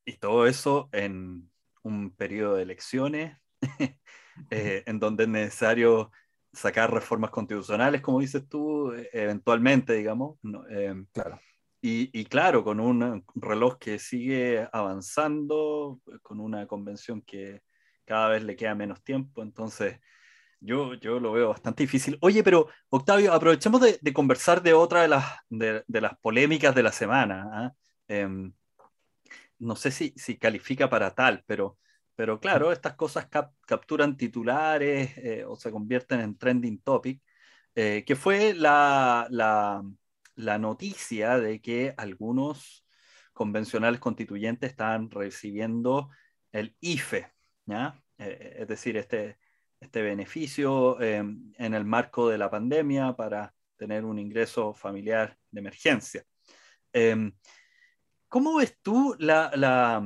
Y 0.06 0.14
todo 0.14 0.48
eso 0.48 0.90
en 0.92 1.52
un 1.84 2.10
periodo 2.16 2.56
de 2.56 2.64
elecciones, 2.64 3.38
eh, 4.50 4.82
en 4.88 5.00
donde 5.00 5.26
es 5.26 5.30
necesario 5.30 6.12
sacar 6.52 6.92
reformas 6.92 7.30
constitucionales, 7.30 8.02
como 8.02 8.22
dices 8.22 8.50
tú, 8.50 8.92
eh, 8.92 9.08
eventualmente, 9.14 9.94
digamos. 9.94 10.40
Eh, 10.72 10.96
claro. 11.12 11.40
Y, 11.88 12.10
y, 12.20 12.26
claro, 12.26 12.64
con 12.64 12.80
un 12.80 13.24
reloj 13.36 13.78
que 13.78 14.00
sigue 14.00 14.68
avanzando, 14.72 16.02
con 16.24 16.40
una 16.40 16.66
convención 16.66 17.22
que 17.22 17.62
cada 18.06 18.30
vez 18.30 18.44
le 18.44 18.56
queda 18.56 18.74
menos 18.74 19.04
tiempo, 19.04 19.44
entonces 19.44 20.00
yo, 20.60 20.96
yo 20.96 21.20
lo 21.20 21.34
veo 21.34 21.50
bastante 21.50 21.84
difícil. 21.84 22.18
Oye, 22.22 22.44
pero 22.44 22.70
Octavio, 22.90 23.32
aprovechemos 23.34 23.82
de, 23.82 24.14
conversar 24.14 24.64
de 24.64 24.74
otra 24.74 25.04
de 25.04 25.10
las, 25.10 25.26
de, 25.48 25.84
las 26.02 26.18
polémicas 26.18 26.74
de 26.74 26.82
la 26.82 26.92
semana. 26.92 27.50
¿ah? 27.54 27.74
Em, 28.08 28.52
no 29.60 29.76
sé 29.76 29.92
si, 29.92 30.12
si 30.18 30.40
califica 30.40 30.90
para 30.90 31.14
tal, 31.14 31.44
pero, 31.46 31.78
pero 32.16 32.40
claro, 32.40 32.72
estas 32.72 32.96
cosas 32.96 33.28
capturan 33.28 34.18
titulares 34.18 35.16
eh, 35.20 35.46
o 35.48 35.56
se 35.56 35.70
convierten 35.70 36.20
en 36.22 36.36
trending 36.36 36.82
topic, 36.82 37.22
eh, 37.76 38.04
que 38.08 38.16
fue 38.16 38.56
la, 38.56 39.28
la, 40.36 40.58
noticia 40.58 41.40
de 41.40 41.62
que 41.62 41.94
algunos 41.98 42.86
convencionales 43.34 44.00
constituyentes 44.00 44.72
están 44.72 45.10
recibiendo 45.12 46.10
el 46.52 46.76
IFE. 46.80 47.32
Eh, 48.18 48.58
es 48.60 48.68
decir, 48.68 48.98
este, 48.98 49.38
este 49.80 50.02
beneficio 50.02 51.02
en 51.02 51.54
el 51.58 51.86
marco 51.86 52.30
de 52.30 52.38
la 52.38 52.50
pandemia 52.50 53.16
para 53.16 53.54
tener 53.76 54.06
un 54.06 54.20
ingreso 54.20 54.74
familiar 54.74 55.38
de 55.52 55.60
emergencia. 55.60 56.24
Em, 56.94 57.34
¿Cómo 58.30 58.56
ves 58.56 58.78
tú 58.82 59.16
la, 59.20 60.02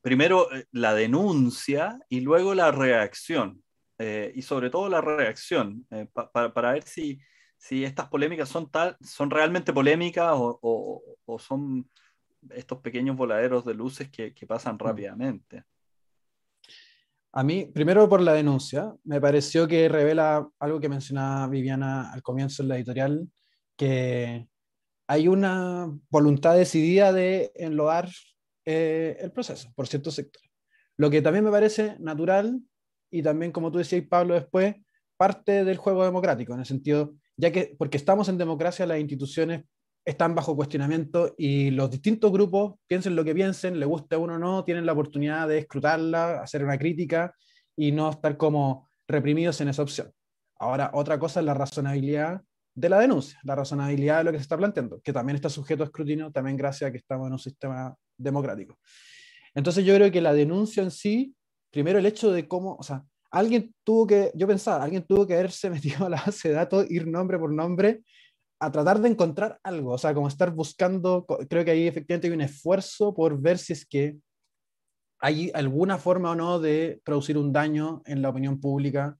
primero 0.00 0.52
eh, 0.54 0.66
la 0.72 0.94
denuncia 0.94 1.98
y 2.08 2.20
luego 2.20 2.54
la 2.54 2.70
reacción? 2.70 3.62
Eh, 3.98 4.32
y 4.34 4.42
sobre 4.42 4.70
todo 4.70 4.88
la 4.88 5.00
reacción, 5.00 5.86
eh, 5.90 6.06
para 6.12 6.72
ver 6.72 6.82
si, 6.82 7.18
si 7.64 7.82
estas 7.82 8.08
polémicas 8.08 8.50
son, 8.50 8.70
tal, 8.70 8.94
son 9.00 9.30
realmente 9.30 9.72
polémicas 9.72 10.34
o, 10.36 10.60
o, 11.24 11.38
son 11.38 11.88
estos 12.50 12.80
pequeños 12.80 13.16
voladeros 13.16 13.64
de 13.64 13.72
luces 13.72 14.10
que, 14.10 14.34
que 14.34 14.46
pasan 14.46 14.74
mm. 14.74 14.78
rápidamente. 14.80 15.64
A 17.32 17.42
mí, 17.42 17.64
primero 17.64 18.06
por 18.06 18.20
la 18.20 18.34
denuncia, 18.34 18.92
me 19.04 19.18
pareció 19.18 19.66
que 19.66 19.88
revela 19.88 20.46
algo 20.58 20.78
que 20.78 20.90
mencionaba 20.90 21.48
Viviana 21.48 22.12
al 22.12 22.22
comienzo 22.22 22.62
en 22.62 22.68
la 22.68 22.76
editorial, 22.76 23.26
que 23.78 24.46
hay 25.06 25.26
una 25.26 25.90
voluntad 26.10 26.54
decidida 26.54 27.14
de 27.14 27.50
enlodar 27.54 28.10
eh, 28.66 29.16
el 29.20 29.32
proceso 29.32 29.72
por 29.74 29.88
ciertos 29.88 30.16
sectores. 30.16 30.50
Lo 30.98 31.08
que 31.08 31.22
también 31.22 31.46
me 31.46 31.50
parece 31.50 31.96
natural 31.98 32.60
y 33.10 33.22
también, 33.22 33.52
como 33.52 33.72
tú 33.72 33.78
decías, 33.78 34.04
Pablo, 34.06 34.34
después, 34.34 34.76
parte 35.16 35.64
del 35.64 35.78
juego 35.78 36.04
democrático, 36.04 36.52
en 36.52 36.60
el 36.60 36.66
sentido, 36.66 37.14
ya 37.36 37.50
que 37.52 37.74
porque 37.78 37.96
estamos 37.96 38.28
en 38.28 38.38
democracia, 38.38 38.86
las 38.86 39.00
instituciones 39.00 39.64
están 40.04 40.34
bajo 40.34 40.54
cuestionamiento 40.54 41.34
y 41.38 41.70
los 41.70 41.90
distintos 41.90 42.30
grupos, 42.30 42.74
piensen 42.86 43.16
lo 43.16 43.24
que 43.24 43.34
piensen, 43.34 43.80
le 43.80 43.86
guste 43.86 44.16
a 44.16 44.18
uno 44.18 44.34
o 44.34 44.38
no, 44.38 44.64
tienen 44.64 44.84
la 44.84 44.92
oportunidad 44.92 45.48
de 45.48 45.58
escrutarla, 45.58 46.42
hacer 46.42 46.62
una 46.62 46.78
crítica 46.78 47.34
y 47.74 47.90
no 47.90 48.10
estar 48.10 48.36
como 48.36 48.88
reprimidos 49.08 49.60
en 49.60 49.68
esa 49.68 49.82
opción. 49.82 50.12
Ahora, 50.58 50.90
otra 50.94 51.18
cosa 51.18 51.40
es 51.40 51.46
la 51.46 51.54
razonabilidad 51.54 52.42
de 52.74 52.88
la 52.88 52.98
denuncia, 52.98 53.38
la 53.44 53.54
razonabilidad 53.54 54.18
de 54.18 54.24
lo 54.24 54.32
que 54.32 54.38
se 54.38 54.42
está 54.42 54.56
planteando, 54.56 55.00
que 55.00 55.12
también 55.12 55.36
está 55.36 55.48
sujeto 55.48 55.82
a 55.82 55.86
escrutinio, 55.86 56.30
también 56.30 56.56
gracias 56.56 56.88
a 56.88 56.92
que 56.92 56.98
estamos 56.98 57.26
en 57.26 57.32
un 57.32 57.38
sistema 57.38 57.94
democrático. 58.16 58.78
Entonces 59.54 59.84
yo 59.84 59.94
creo 59.94 60.10
que 60.10 60.20
la 60.20 60.34
denuncia 60.34 60.82
en 60.82 60.90
sí, 60.90 61.34
primero 61.70 61.98
el 61.98 62.06
hecho 62.06 62.32
de 62.32 62.46
cómo, 62.46 62.76
o 62.76 62.82
sea, 62.82 63.04
alguien 63.34 63.74
tuvo 63.82 64.06
que, 64.06 64.30
yo 64.34 64.46
pensaba, 64.46 64.84
alguien 64.84 65.04
tuvo 65.04 65.26
que 65.26 65.34
haberse 65.34 65.68
metido 65.76 66.06
a 66.06 66.08
la 66.08 66.22
base 66.24 66.48
de 66.48 66.54
datos, 66.54 66.90
ir 66.90 67.06
nombre 67.06 67.38
por 67.38 67.52
nombre, 67.52 68.02
a 68.60 68.70
tratar 68.70 69.00
de 69.00 69.08
encontrar 69.08 69.58
algo, 69.62 69.92
o 69.92 69.98
sea, 69.98 70.14
como 70.14 70.28
estar 70.28 70.52
buscando, 70.54 71.26
creo 71.50 71.64
que 71.64 71.72
ahí 71.72 71.86
efectivamente 71.86 72.28
hay 72.28 72.32
un 72.32 72.40
esfuerzo 72.40 73.12
por 73.12 73.38
ver 73.38 73.58
si 73.58 73.72
es 73.72 73.84
que 73.84 74.16
hay 75.20 75.50
alguna 75.52 75.98
forma 75.98 76.30
o 76.30 76.34
no 76.34 76.60
de 76.60 77.00
producir 77.04 77.36
un 77.36 77.52
daño 77.52 78.02
en 78.06 78.22
la 78.22 78.28
opinión 78.28 78.60
pública 78.60 79.18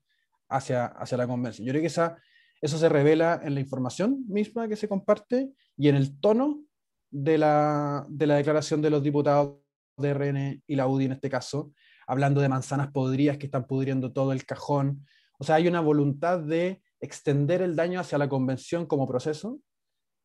hacia, 0.48 0.87
hacia 0.87 1.18
la 1.18 1.27
convención. 1.27 1.66
Yo 1.66 1.72
creo 1.72 1.83
que 1.83 1.88
eso 1.88 2.79
se 2.79 2.88
revela 2.88 3.40
en 3.42 3.55
la 3.55 3.61
información 3.61 4.24
misma 4.29 4.68
que 4.68 4.77
se 4.77 4.88
comparte 4.88 5.50
y 5.77 5.88
en 5.88 5.96
el 5.96 6.18
tono 6.20 6.62
de 7.11 7.38
la, 7.38 8.07
de 8.09 8.27
la 8.27 8.37
declaración 8.37 8.81
de 8.81 8.90
los 8.90 9.03
diputados 9.03 9.57
de 9.96 10.14
RN 10.14 10.62
y 10.66 10.77
la 10.77 10.87
UDI 10.87 11.07
en 11.07 11.12
este 11.12 11.31
caso, 11.31 11.72
hablando 12.07 12.40
de 12.40 12.49
manzanas 12.49 12.90
podridas 12.90 13.38
que 13.38 13.47
están 13.47 13.67
pudriendo 13.67 14.12
todo 14.12 14.33
el 14.33 14.45
cajón. 14.45 15.07
O 15.38 15.45
sea, 15.45 15.57
hay 15.57 15.69
una 15.69 15.81
voluntad 15.81 16.40
de 16.40 16.83
extender 17.01 17.62
el 17.62 17.77
daño 17.77 18.01
hacia 18.01 18.19
la 18.19 18.29
convención 18.29 18.87
como 18.87 19.07
proceso, 19.07 19.61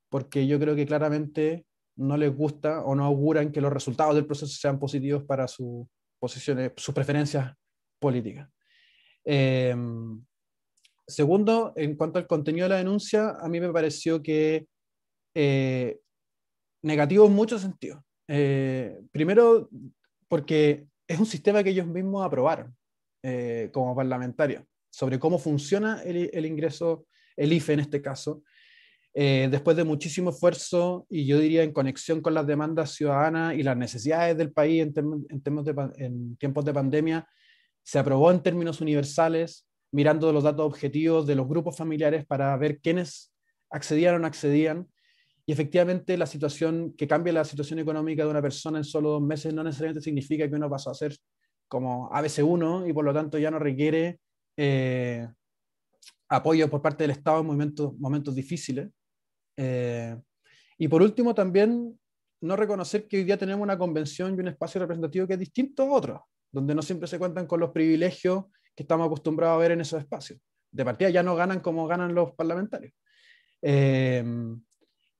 porque 0.09 0.47
yo 0.47 0.59
creo 0.59 0.75
que 0.75 0.85
claramente 0.85 1.65
no 1.95 2.17
les 2.17 2.35
gusta 2.35 2.83
o 2.83 2.95
no 2.95 3.05
auguran 3.05 3.51
que 3.51 3.61
los 3.61 3.73
resultados 3.73 4.15
del 4.15 4.25
proceso 4.25 4.55
sean 4.55 4.79
positivos 4.79 5.23
para 5.23 5.47
sus 5.47 5.85
posiciones, 6.19 6.71
sus 6.77 6.95
preferencias 6.95 7.53
políticas. 7.99 8.49
Eh, 9.25 9.75
segundo, 11.05 11.73
en 11.75 11.95
cuanto 11.95 12.19
al 12.19 12.27
contenido 12.27 12.65
de 12.65 12.69
la 12.69 12.77
denuncia, 12.77 13.31
a 13.31 13.49
mí 13.49 13.59
me 13.59 13.71
pareció 13.71 14.21
que 14.21 14.67
eh, 15.35 15.99
negativo 16.83 17.25
en 17.25 17.33
muchos 17.33 17.61
sentidos. 17.61 18.01
Eh, 18.27 18.99
primero, 19.11 19.69
porque 20.27 20.87
es 21.09 21.19
un 21.19 21.25
sistema 21.25 21.63
que 21.63 21.71
ellos 21.71 21.87
mismos 21.87 22.23
aprobaron 22.23 22.75
eh, 23.23 23.69
como 23.73 23.95
parlamentarios, 23.95 24.63
sobre 24.91 25.19
cómo 25.19 25.39
funciona 25.39 26.01
el, 26.03 26.45
ingreso, 26.45 27.07
el 27.35 27.51
IFE 27.51 27.73
en 27.73 27.79
este 27.81 28.01
caso, 28.01 28.43
eh, 29.15 29.47
después 29.49 29.75
de 29.75 29.83
muchísimo 29.83 30.29
esfuerzo 30.29 31.07
y 31.09 31.25
yo 31.25 31.39
diría 31.39 31.63
en 31.63 31.73
conexión 31.73 32.21
con 32.21 32.35
las 32.35 32.45
demandas 32.45 32.91
ciudadanas 32.91 33.55
y 33.55 33.63
las 33.63 33.75
necesidades 33.75 34.37
del 34.37 34.51
país 34.51 34.83
en, 34.83 34.93
de, 34.93 35.91
en 35.97 36.37
tiempos 36.37 36.63
de 36.63 36.73
pandemia, 36.73 37.27
se 37.83 37.97
aprobó 37.97 38.29
en 38.29 38.43
términos 38.43 38.79
universales, 38.79 39.67
mirando 39.91 40.31
los 40.31 40.43
datos 40.43 40.63
objetivos 40.63 41.25
de 41.25 41.33
los 41.33 41.47
grupos 41.47 41.75
familiares 41.75 42.23
para 42.27 42.55
ver 42.55 42.79
quiénes 42.79 43.33
accedían 43.71 44.15
o 44.15 44.19
no 44.19 44.27
accedían. 44.27 44.87
Y 45.49 45.51
efectivamente 45.51 46.15
la 46.15 46.27
situación, 46.27 46.93
que 46.95 47.07
cambie 47.07 47.33
la 47.33 47.43
situación 47.43 47.79
económica 47.79 48.23
de 48.23 48.29
una 48.29 48.39
persona 48.39 48.77
en 48.77 48.83
solo 48.83 49.09
dos 49.09 49.21
meses 49.23 49.51
no 49.51 49.63
necesariamente 49.63 50.03
significa 50.03 50.47
que 50.47 50.53
uno 50.53 50.69
pasó 50.69 50.91
a 50.91 50.93
ser 50.93 51.17
como 51.67 52.07
ABC1 52.11 52.87
y 52.87 52.93
por 52.93 53.03
lo 53.03 53.11
tanto 53.11 53.39
ya 53.39 53.49
no 53.49 53.57
requiere 53.57 54.19
eh, 54.55 55.27
apoyo 56.27 56.69
por 56.69 56.83
parte 56.83 57.03
del 57.03 57.09
Estado 57.09 57.39
en 57.39 57.47
momentos, 57.47 57.97
momentos 57.97 58.35
difíciles. 58.35 58.91
Eh, 59.57 60.15
y 60.77 60.87
por 60.87 61.01
último, 61.01 61.33
también 61.33 61.99
no 62.41 62.55
reconocer 62.55 63.07
que 63.07 63.17
hoy 63.17 63.23
día 63.23 63.39
tenemos 63.39 63.63
una 63.63 63.75
convención 63.75 64.35
y 64.35 64.39
un 64.41 64.49
espacio 64.49 64.79
representativo 64.81 65.25
que 65.25 65.33
es 65.33 65.39
distinto 65.39 65.81
a 65.81 65.91
otros, 65.91 66.21
donde 66.51 66.75
no 66.75 66.83
siempre 66.83 67.07
se 67.07 67.17
cuentan 67.17 67.47
con 67.47 67.59
los 67.59 67.71
privilegios 67.71 68.45
que 68.75 68.83
estamos 68.83 69.07
acostumbrados 69.07 69.55
a 69.55 69.59
ver 69.61 69.71
en 69.71 69.81
esos 69.81 69.99
espacios. 69.99 70.39
De 70.71 70.85
partida 70.85 71.09
ya 71.09 71.23
no 71.23 71.35
ganan 71.35 71.59
como 71.59 71.87
ganan 71.87 72.13
los 72.13 72.35
parlamentarios. 72.35 72.93
Eh, 73.63 74.23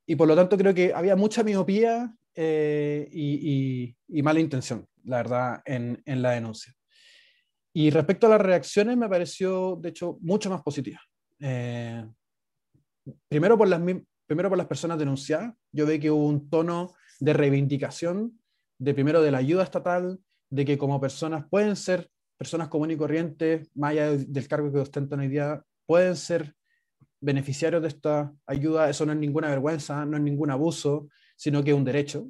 y 0.10 0.16
por 0.16 0.28
lo 0.28 0.36
tanto 0.36 0.58
creo 0.58 0.74
que 0.74 0.92
había 0.92 1.16
mucha 1.16 1.44
miopía 1.44 2.12
eh, 2.34 3.08
y, 3.14 3.96
mala 4.24 4.40
intención, 4.40 4.88
la 5.04 5.18
verdad, 5.18 5.62
en, 5.66 6.02
la 6.04 6.32
denuncia. 6.32 6.74
Y 7.72 7.92
respecto 7.92 8.26
a 8.26 8.32
las 8.32 8.42
reacciones, 8.42 8.98
me 8.98 9.08
pareció, 9.08 9.78
de 9.80 9.90
hecho, 9.90 10.18
mucho 10.22 10.50
más 10.50 10.64
positiva. 10.64 11.00
primero 13.28 13.56
por 13.56 13.68
las, 13.68 13.80
primero 14.26 14.50
por 14.50 14.58
las 14.58 14.66
personas 14.66 14.98
denunciadas, 14.98 15.54
yo 15.72 15.86
veo 15.86 16.00
que 16.00 16.10
hubo 16.10 16.26
un 16.26 16.50
tono 16.50 16.96
de 17.20 17.34
reivindicación, 17.34 18.42
de 18.80 18.96
primero 18.96 19.22
de 19.22 19.30
la 19.30 19.38
ayuda 19.38 19.62
estatal, 19.62 20.18
de 20.50 20.66
que 20.66 20.80
como 20.80 21.00
personas 21.00 21.46
pueden 21.52 21.76
ser 21.76 22.10
personas 22.36 22.70
comunes 22.70 22.96
y 22.96 22.98
corrientes, 22.98 23.70
más 23.76 23.92
allá 23.92 24.10
del 24.18 24.48
cargo 24.48 24.72
que 24.72 24.80
ostentan 24.80 25.20
hoy 25.20 25.28
día, 25.28 25.64
pueden 25.86 26.16
ser 26.16 26.56
beneficiarios 27.22 27.82
de 27.82 27.88
esta 27.90 28.34
ayuda, 28.46 28.90
eso 28.90 29.06
no 29.06 29.14
es 29.14 29.20
ninguna 29.20 29.50
vergüenza, 29.50 30.06
no 30.06 30.18
es 30.18 30.24
ningún 30.24 30.52
abuso, 30.52 31.10
sino 31.36 31.64
que 31.64 31.72
es 31.72 31.78
un 31.78 31.86
derecho. 31.86 32.30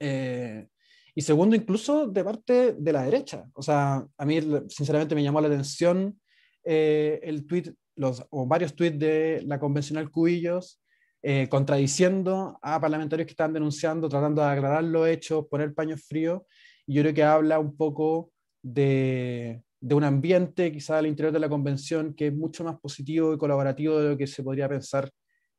Eh, 0.00 0.68
y 1.14 1.22
segundo, 1.22 1.56
incluso 1.56 2.06
de 2.06 2.24
parte 2.24 2.74
de 2.74 2.92
la 2.92 3.02
derecha. 3.02 3.46
O 3.54 3.62
sea, 3.62 4.06
a 4.16 4.24
mí 4.24 4.38
sinceramente 4.68 5.14
me 5.14 5.22
llamó 5.22 5.40
la 5.40 5.48
atención 5.48 6.20
eh, 6.64 7.20
el 7.22 7.46
tweet 7.46 7.74
los, 7.96 8.24
o 8.30 8.46
varios 8.46 8.74
tweets 8.74 8.98
de 8.98 9.42
la 9.46 9.58
convencional 9.58 10.10
Cubillos 10.10 10.82
eh, 11.22 11.48
contradiciendo 11.48 12.58
a 12.62 12.80
parlamentarios 12.80 13.26
que 13.26 13.32
están 13.32 13.52
denunciando, 13.52 14.08
tratando 14.08 14.42
de 14.42 14.48
aclarar 14.48 14.84
los 14.84 15.08
hechos, 15.08 15.46
poner 15.50 15.74
paños 15.74 16.02
fríos. 16.06 16.42
Y 16.86 16.94
yo 16.94 17.02
creo 17.02 17.14
que 17.14 17.24
habla 17.24 17.58
un 17.58 17.76
poco 17.76 18.30
de, 18.62 19.62
de 19.80 19.94
un 19.94 20.04
ambiente 20.04 20.72
quizá 20.72 20.98
al 20.98 21.06
interior 21.06 21.32
de 21.32 21.40
la 21.40 21.48
convención 21.48 22.14
que 22.14 22.28
es 22.28 22.34
mucho 22.34 22.64
más 22.64 22.78
positivo 22.80 23.34
y 23.34 23.38
colaborativo 23.38 23.98
de 23.98 24.10
lo 24.10 24.16
que 24.16 24.26
se 24.26 24.42
podría 24.42 24.68
pensar 24.68 25.10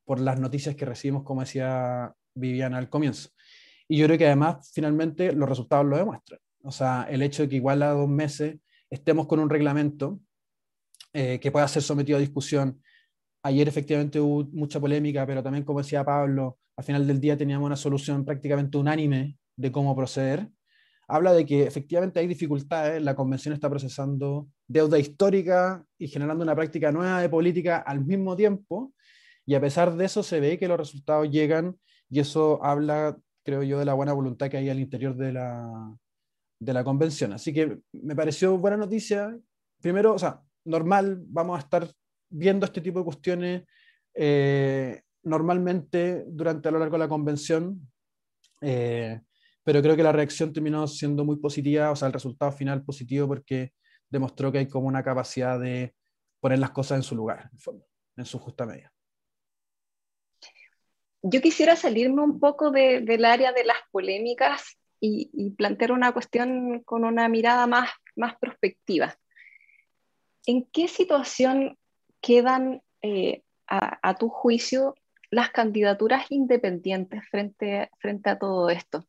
por 0.06 0.20
las 0.20 0.40
noticias 0.40 0.76
que 0.76 0.86
recibimos, 0.86 1.24
como 1.24 1.42
decía 1.42 2.14
Viviana 2.34 2.78
al 2.78 2.90
comienzo. 2.90 3.30
Y 3.88 3.98
yo 3.98 4.06
creo 4.06 4.18
que 4.18 4.26
además, 4.26 4.72
finalmente, 4.74 5.32
los 5.34 5.48
resultados 5.48 5.86
lo 5.86 5.98
demuestran. 5.98 6.40
O 6.64 6.72
sea, 6.72 7.08
el 7.10 7.22
hecho 7.22 7.44
de 7.44 7.50
que 7.50 7.56
igual 7.58 7.82
a 7.84 7.92
dos 7.92 8.10
meses 8.10 8.58
estemos 8.90 9.28
con 9.28 9.40
un 9.40 9.50
reglamento 9.50 10.20
eh, 11.14 11.40
que 11.40 11.52
pueda 11.52 11.68
ser 11.68 11.84
sometido 11.84 12.18
a 12.18 12.22
discusión. 12.22 12.82
Ayer 13.44 13.68
efectivamente 13.68 14.20
hubo 14.20 14.46
mucha 14.52 14.80
polémica, 14.80 15.26
pero 15.26 15.42
también, 15.42 15.64
como 15.64 15.80
decía 15.80 16.04
Pablo, 16.04 16.58
al 16.76 16.84
final 16.84 17.08
del 17.08 17.20
día 17.20 17.38
teníamos 17.38 17.66
una 17.66 17.76
solución 17.76 18.26
prácticamente 18.26 18.78
unánime 18.78 19.38
de 19.56 19.72
cómo 19.72 19.96
proceder. 19.96 20.50
Habla 21.10 21.34
de 21.34 21.46
que 21.46 21.64
efectivamente 21.64 22.20
hay 22.20 22.28
dificultades, 22.28 23.02
la 23.02 23.16
convención 23.16 23.54
está 23.54 23.70
procesando 23.70 24.50
deuda 24.68 25.00
histórica 25.00 25.86
y 25.98 26.08
generando 26.08 26.44
una 26.44 26.56
práctica 26.56 26.92
nueva 26.92 27.22
de 27.22 27.30
política 27.30 27.78
al 27.78 28.04
mismo 28.04 28.36
tiempo, 28.36 28.94
y 29.46 29.56
a 29.56 29.62
pesar 29.62 29.96
de 29.96 30.06
eso 30.06 30.22
se 30.22 30.42
ve 30.42 30.60
que 30.60 30.68
los 30.68 30.78
resultados 30.78 31.30
llegan 31.30 31.78
y 32.10 32.20
eso 32.20 32.62
habla, 32.62 33.18
creo 33.46 33.64
yo, 33.64 33.80
de 33.80 33.86
la 33.86 33.94
buena 33.94 34.12
voluntad 34.12 34.50
que 34.50 34.58
hay 34.58 34.70
al 34.70 34.80
interior 34.80 35.16
de 35.16 35.32
la, 35.32 35.96
de 36.60 36.74
la 36.74 36.84
convención. 36.84 37.32
Así 37.32 37.54
que 37.54 37.80
me 37.94 38.16
pareció 38.16 38.58
buena 38.58 38.76
noticia. 38.76 39.38
Primero, 39.82 40.14
o 40.14 40.20
sea, 40.20 40.42
normal, 40.66 41.24
vamos 41.28 41.58
a 41.58 41.62
estar 41.62 41.90
viendo 42.30 42.66
este 42.66 42.82
tipo 42.82 43.00
de 43.00 43.06
cuestiones 43.06 43.64
eh, 44.14 45.02
normalmente 45.24 46.26
durante 46.28 46.68
a 46.68 46.72
lo 46.72 46.80
largo 46.80 46.96
de 46.96 47.00
la 47.00 47.08
convención, 47.08 47.90
eh, 48.62 49.22
pero 49.68 49.82
creo 49.82 49.98
que 49.98 50.04
la 50.04 50.14
reacción 50.14 50.54
terminó 50.54 50.88
siendo 50.88 51.26
muy 51.26 51.36
positiva, 51.36 51.92
o 51.92 51.96
sea, 51.98 52.08
el 52.08 52.14
resultado 52.14 52.54
final 52.54 52.86
positivo 52.86 53.28
porque 53.28 53.74
demostró 54.10 54.50
que 54.50 54.60
hay 54.60 54.68
como 54.70 54.88
una 54.88 55.04
capacidad 55.04 55.60
de 55.60 55.94
poner 56.40 56.60
las 56.60 56.70
cosas 56.70 57.00
en 57.00 57.04
su 57.04 57.18
lugar, 57.18 57.50
en, 58.16 58.24
su 58.24 58.40
justa 58.40 58.66
medida. 58.66 58.94
Yo 61.22 61.42
quisiera 61.42 61.76
salirme 61.76 62.22
un 62.22 62.40
poco 62.40 62.72
del 62.72 63.26
área 63.26 63.52
de 63.52 63.66
las 63.66 63.76
polémicas 63.92 64.80
y, 65.02 65.52
plantear 65.58 65.92
una 65.92 66.14
cuestión 66.14 66.82
con 66.86 67.04
una 67.04 67.28
mirada 67.28 67.68
más, 67.68 67.90
más 68.16 68.38
prospectiva. 68.40 69.18
¿en 70.46 70.64
qué 70.72 70.88
situación 70.88 71.78
quedan 72.22 72.82
eh, 73.02 73.44
a, 73.68 74.16
tu 74.16 74.30
juicio 74.30 74.96
las 75.30 75.50
candidaturas 75.50 76.32
independientes 76.32 77.28
frente, 77.30 77.90
frente 78.00 78.30
a 78.30 78.40
todo 78.40 78.70
esto? 78.70 79.06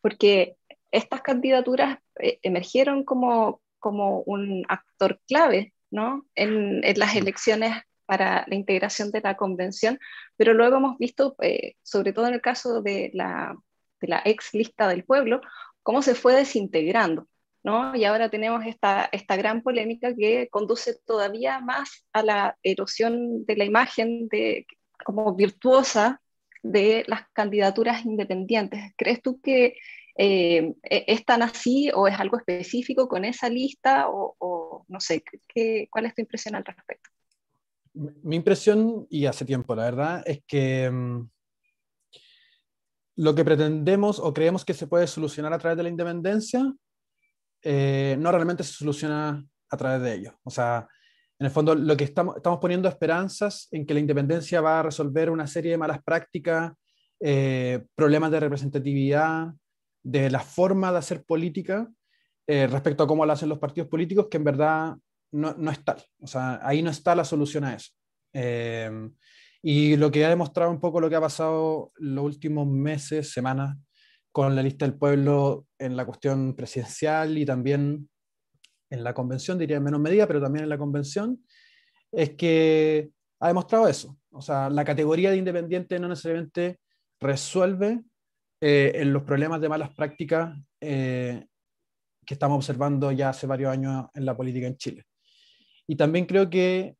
Porque 0.00 0.56
estas 0.90 1.22
candidaturas 1.22 1.98
eh, 2.18 2.38
emergieron 2.42 3.04
como, 3.04 3.60
como 3.78 4.20
un 4.22 4.64
actor 4.68 5.20
clave 5.26 5.74
¿no? 5.90 6.26
en, 6.34 6.82
las 6.96 7.16
elecciones 7.16 7.74
para 8.06 8.44
la 8.48 8.54
integración 8.54 9.10
de 9.10 9.20
la 9.20 9.36
convención, 9.36 9.98
pero 10.36 10.54
luego 10.54 10.76
hemos 10.78 10.98
visto, 10.98 11.36
eh, 11.42 11.74
sobre 11.82 12.12
todo 12.12 12.26
en 12.28 12.34
el 12.34 12.40
caso 12.40 12.80
de 12.80 13.10
la, 13.12 13.54
de 14.00 14.08
la 14.08 14.22
ex 14.24 14.54
lista 14.54 14.88
del 14.88 15.04
pueblo, 15.04 15.40
cómo 15.82 16.00
se 16.02 16.14
fue 16.14 16.34
desintegrando. 16.34 17.26
Y 17.94 18.04
ahora 18.04 18.30
tenemos 18.30 18.64
esta, 18.64 19.10
esta 19.12 19.36
gran 19.36 19.62
polémica 19.62 20.14
que 20.14 20.48
conduce 20.48 20.98
todavía 21.04 21.60
más 21.60 22.06
a 22.14 22.22
la 22.22 22.56
erosión 22.62 23.44
de 23.44 23.56
la 23.56 23.64
imagen 23.64 24.28
de, 24.28 24.66
como 25.04 25.34
virtuosa 25.34 26.22
de 26.62 27.04
las 27.06 27.22
candidaturas 27.32 28.04
independientes. 28.04 28.92
¿Crees 28.96 29.22
tú 29.22 29.40
que 29.40 29.76
eh, 30.16 30.74
e, 30.82 31.04
es 31.06 31.22
así 31.26 31.90
o 31.94 32.08
es 32.08 32.18
algo 32.18 32.36
específico 32.38 33.08
con 33.08 33.24
esa 33.24 33.48
lista 33.48 34.06
o, 34.08 34.84
no 34.88 35.00
sé, 35.00 35.22
¿qué, 35.46 35.88
¿cuál 35.90 36.06
es 36.06 36.14
tu 36.14 36.22
impresión 36.22 36.56
al 36.56 36.64
respecto? 36.64 37.10
Mi 37.94 38.36
impresión, 38.36 39.06
y 39.10 39.26
hace 39.26 39.44
tiempo 39.44 39.74
la 39.74 39.84
verdad, 39.84 40.22
es 40.26 40.42
que 40.46 40.90
mm, 40.90 41.28
lo 43.16 43.34
que 43.34 43.44
pretendemos 43.44 44.18
o 44.18 44.32
creemos 44.32 44.64
que 44.64 44.74
se 44.74 44.86
puede 44.86 45.06
solucionar 45.06 45.52
a 45.52 45.58
través 45.58 45.76
de 45.76 45.82
la 45.84 45.88
independencia 45.88 46.72
eh, 47.62 48.16
no 48.18 48.30
realmente 48.30 48.62
se 48.62 48.72
soluciona 48.72 49.44
a 49.70 49.76
través 49.76 50.02
de 50.02 50.14
ello. 50.14 50.38
O 50.44 50.50
sea, 50.50 50.88
en 51.38 51.46
el 51.46 51.50
fondo 51.50 51.74
lo 51.74 51.96
que 51.96 52.04
estamos, 52.04 52.36
estamos 52.36 52.58
poniendo 52.58 52.88
esperanzas 52.88 53.68
en 53.70 53.86
que 53.86 53.94
la 53.94 54.00
independencia 54.00 54.60
va 54.60 54.80
a 54.80 54.82
resolver 54.82 55.30
una 55.30 55.46
serie 55.46 55.72
de 55.72 55.78
malas 55.78 56.02
prácticas, 56.02 56.72
eh, 57.20 57.84
problemas 57.94 58.30
de 58.30 58.40
representatividad, 58.40 59.52
de 60.02 60.30
la 60.30 60.40
forma 60.40 60.90
de 60.90 60.98
hacer 60.98 61.22
política 61.24 61.88
eh, 62.46 62.66
respecto 62.66 63.04
a 63.04 63.06
cómo 63.06 63.24
lo 63.24 63.32
hacen 63.32 63.48
los 63.48 63.58
partidos 63.58 63.88
políticos, 63.88 64.26
que 64.30 64.38
en 64.38 64.44
verdad 64.44 64.96
no, 65.32 65.54
no 65.54 65.70
es 65.70 65.84
tal. 65.84 66.02
O 66.20 66.26
sea, 66.26 66.60
ahí 66.66 66.82
no 66.82 66.90
está 66.90 67.14
la 67.14 67.24
solución 67.24 67.64
a 67.64 67.74
eso. 67.74 67.92
y 69.62 69.96
lo 69.96 70.10
que 70.10 70.24
ha 70.24 70.28
demostrado 70.28 70.70
un 70.70 70.80
poco 70.80 71.00
lo 71.00 71.08
que 71.08 71.16
ha 71.16 71.20
pasado 71.20 71.92
los 71.96 72.24
últimos 72.24 72.66
meses, 72.66 73.32
semanas, 73.32 73.76
con 74.32 74.54
la 74.54 74.62
lista 74.62 74.86
del 74.86 74.96
pueblo 74.96 75.66
en 75.78 75.96
la 75.96 76.04
cuestión 76.04 76.54
presidencial 76.54 77.38
y 77.38 77.44
también 77.44 78.08
en 78.90 79.04
la 79.04 79.14
convención, 79.14 79.58
diría 79.58 79.76
en 79.76 79.84
menos 79.84 80.00
medida, 80.00 80.26
pero 80.26 80.40
también 80.40 80.64
en 80.64 80.68
la 80.68 80.78
convención, 80.78 81.44
es 82.12 82.30
que 82.30 83.10
ha 83.40 83.48
demostrado 83.48 83.88
eso. 83.88 84.18
O 84.30 84.40
sea, 84.40 84.70
la 84.70 84.84
categoría 84.84 85.30
de 85.30 85.36
independiente 85.36 85.98
no 85.98 86.08
necesariamente 86.08 86.80
resuelve 87.20 88.02
eh, 88.60 88.92
en 88.94 89.12
los 89.12 89.22
problemas 89.22 89.60
de 89.60 89.68
malas 89.68 89.94
prácticas 89.94 90.56
eh, 90.80 91.46
que 92.24 92.34
estamos 92.34 92.56
observando 92.56 93.12
ya 93.12 93.30
hace 93.30 93.46
varios 93.46 93.72
años 93.72 94.06
en 94.14 94.24
la 94.24 94.36
política 94.36 94.66
en 94.66 94.76
Chile. 94.76 95.04
Y 95.86 95.96
también 95.96 96.26
creo 96.26 96.50
que 96.50 96.96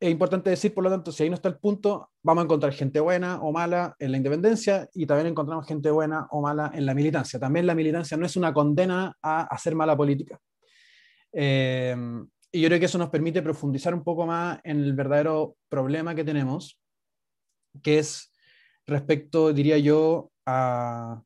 es 0.00 0.10
importante 0.10 0.50
decir, 0.50 0.74
por 0.74 0.84
lo 0.84 0.90
tanto, 0.90 1.12
si 1.12 1.22
ahí 1.22 1.30
no 1.30 1.36
está 1.36 1.48
el 1.48 1.56
punto, 1.56 2.10
vamos 2.22 2.42
a 2.42 2.44
encontrar 2.44 2.72
gente 2.74 3.00
buena 3.00 3.40
o 3.40 3.52
mala 3.52 3.96
en 3.98 4.10
la 4.10 4.18
independencia 4.18 4.88
y 4.92 5.06
también 5.06 5.28
encontramos 5.28 5.66
gente 5.66 5.90
buena 5.90 6.26
o 6.30 6.42
mala 6.42 6.70
en 6.74 6.84
la 6.84 6.94
militancia. 6.94 7.40
También 7.40 7.66
la 7.66 7.74
militancia 7.74 8.16
no 8.16 8.26
es 8.26 8.36
una 8.36 8.52
condena 8.52 9.16
a 9.22 9.42
hacer 9.44 9.74
mala 9.74 9.96
política. 9.96 10.38
Eh, 11.34 11.96
y 12.52 12.60
yo 12.60 12.68
creo 12.68 12.78
que 12.78 12.86
eso 12.86 12.98
nos 12.98 13.10
permite 13.10 13.42
profundizar 13.42 13.92
un 13.94 14.04
poco 14.04 14.26
más 14.26 14.60
en 14.62 14.78
el 14.78 14.92
verdadero 14.92 15.56
problema 15.68 16.14
que 16.14 16.22
tenemos, 16.22 16.80
que 17.82 17.98
es 17.98 18.32
respecto, 18.86 19.52
diría 19.52 19.76
yo, 19.78 20.30
a 20.46 21.20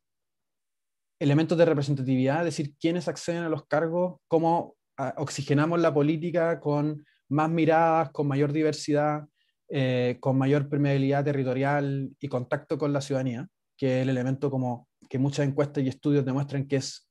elementos 1.21 1.59
de 1.59 1.67
representatividad, 1.67 2.39
es 2.39 2.57
decir, 2.57 2.75
quiénes 2.81 3.09
acceden 3.09 3.43
a 3.43 3.51
los 3.51 3.67
cargos, 3.67 4.21
cómo 4.27 4.77
ah, 4.97 5.15
oxigenamos 5.19 5.81
la 5.81 5.93
política 5.93 6.61
con 6.61 7.05
más 7.29 7.51
miradas, 7.51 8.11
con 8.11 8.27
mayor 8.27 8.53
diversidad, 8.53 9.29
eh, 9.69 10.17
con 10.21 10.39
mayor 10.39 10.71
permeabilidad 10.71 11.25
territorial 11.25 12.11
y 12.19 12.29
contacto 12.29 12.79
con 12.79 12.95
la 12.95 13.03
ciudadanía, 13.03 13.47
que 13.77 13.99
es 13.99 14.03
el 14.05 14.09
elemento 14.09 14.51
como 14.51 14.89
que 15.11 15.19
muchas 15.19 15.47
encuestas 15.47 15.85
y 15.85 15.89
estudios 15.89 16.25
demuestran 16.25 16.67
que 16.67 16.77
es 16.77 17.07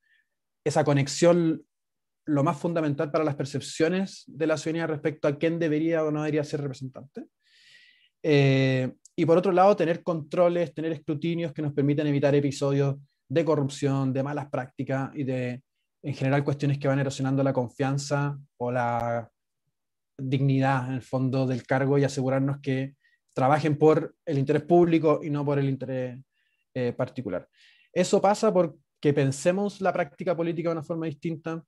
esa 0.65 0.83
conexión 0.83 1.66
lo 2.27 2.43
más 2.43 2.57
fundamental 2.57 3.09
para 3.11 3.23
las 3.23 3.35
percepciones 3.35 4.23
de 4.27 4.47
la 4.47 4.57
ciudadanía 4.57 4.87
respecto 4.87 5.27
a 5.27 5.37
quién 5.37 5.59
debería 5.59 6.03
o 6.03 6.11
no 6.11 6.21
debería 6.21 6.43
ser 6.43 6.61
representante. 6.61 7.25
Eh, 8.21 8.91
y 9.15 9.25
por 9.25 9.37
otro 9.37 9.51
lado, 9.51 9.75
tener 9.75 10.03
controles, 10.03 10.73
tener 10.73 10.91
escrutinios 10.91 11.53
que 11.53 11.61
nos 11.61 11.73
permitan 11.73 12.05
evitar 12.07 12.35
episodios 12.35 12.97
de 13.29 13.45
corrupción, 13.45 14.13
de 14.13 14.23
malas 14.23 14.49
prácticas 14.49 15.11
y 15.15 15.23
de, 15.23 15.63
en 16.03 16.13
general, 16.13 16.43
cuestiones 16.43 16.77
que 16.77 16.87
van 16.87 16.99
erosionando 16.99 17.43
la 17.43 17.53
confianza 17.53 18.37
o 18.57 18.71
la 18.71 19.29
dignidad, 20.17 20.87
en 20.87 20.95
el 20.95 21.01
fondo, 21.01 21.47
del 21.47 21.65
cargo 21.65 21.97
y 21.97 22.03
asegurarnos 22.03 22.59
que 22.59 22.95
trabajen 23.33 23.77
por 23.77 24.15
el 24.25 24.37
interés 24.37 24.63
público 24.63 25.21
y 25.23 25.29
no 25.29 25.45
por 25.45 25.59
el 25.59 25.69
interés 25.69 26.19
eh, 26.73 26.93
particular. 26.93 27.47
Eso 27.93 28.21
pasa 28.21 28.53
porque 28.53 29.13
pensemos 29.13 29.79
la 29.79 29.93
práctica 29.93 30.35
política 30.35 30.69
de 30.69 30.73
una 30.73 30.83
forma 30.83 31.05
distinta, 31.05 31.63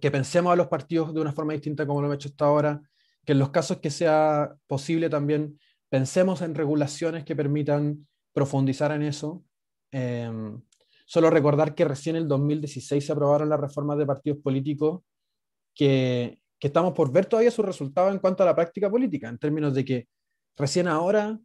que 0.00 0.10
pensemos 0.10 0.52
a 0.52 0.56
los 0.56 0.68
partidos 0.68 1.14
de 1.14 1.20
una 1.20 1.32
forma 1.32 1.52
distinta 1.52 1.86
como 1.86 2.00
lo 2.00 2.06
hemos 2.06 2.16
hecho 2.16 2.28
hasta 2.28 2.44
ahora, 2.44 2.82
que 3.24 3.32
en 3.32 3.38
los 3.38 3.50
casos 3.50 3.78
que 3.78 3.90
sea 3.90 4.54
posible 4.66 5.10
también 5.10 5.58
pensemos 5.88 6.42
en 6.42 6.54
regulaciones 6.54 7.24
que 7.24 7.34
permitan 7.34 8.06
profundizar 8.32 8.92
en 8.92 9.02
eso. 9.02 9.44
Em, 9.90 10.60
solo 11.06 11.30
recordar 11.30 11.74
que 11.74 11.84
recién 11.84 12.16
en 12.16 12.22
el 12.22 12.28
2016 12.28 13.04
se 13.04 13.12
aprobaron 13.12 13.48
las 13.48 13.60
reformas 13.60 13.98
de 13.98 14.06
partidos 14.06 14.38
políticos 14.38 15.02
que, 15.74 16.40
que 16.58 16.66
estamos 16.68 16.92
por 16.92 17.10
ver 17.10 17.26
todavía 17.26 17.50
sus 17.50 17.64
resultados 17.64 18.12
en 18.12 18.20
cuanto 18.20 18.42
a 18.42 18.46
la 18.46 18.54
práctica 18.54 18.88
política, 18.88 19.28
en 19.28 19.38
términos 19.38 19.74
de 19.74 19.84
que 19.84 20.08
recién 20.56 20.86
ahora 20.86 21.38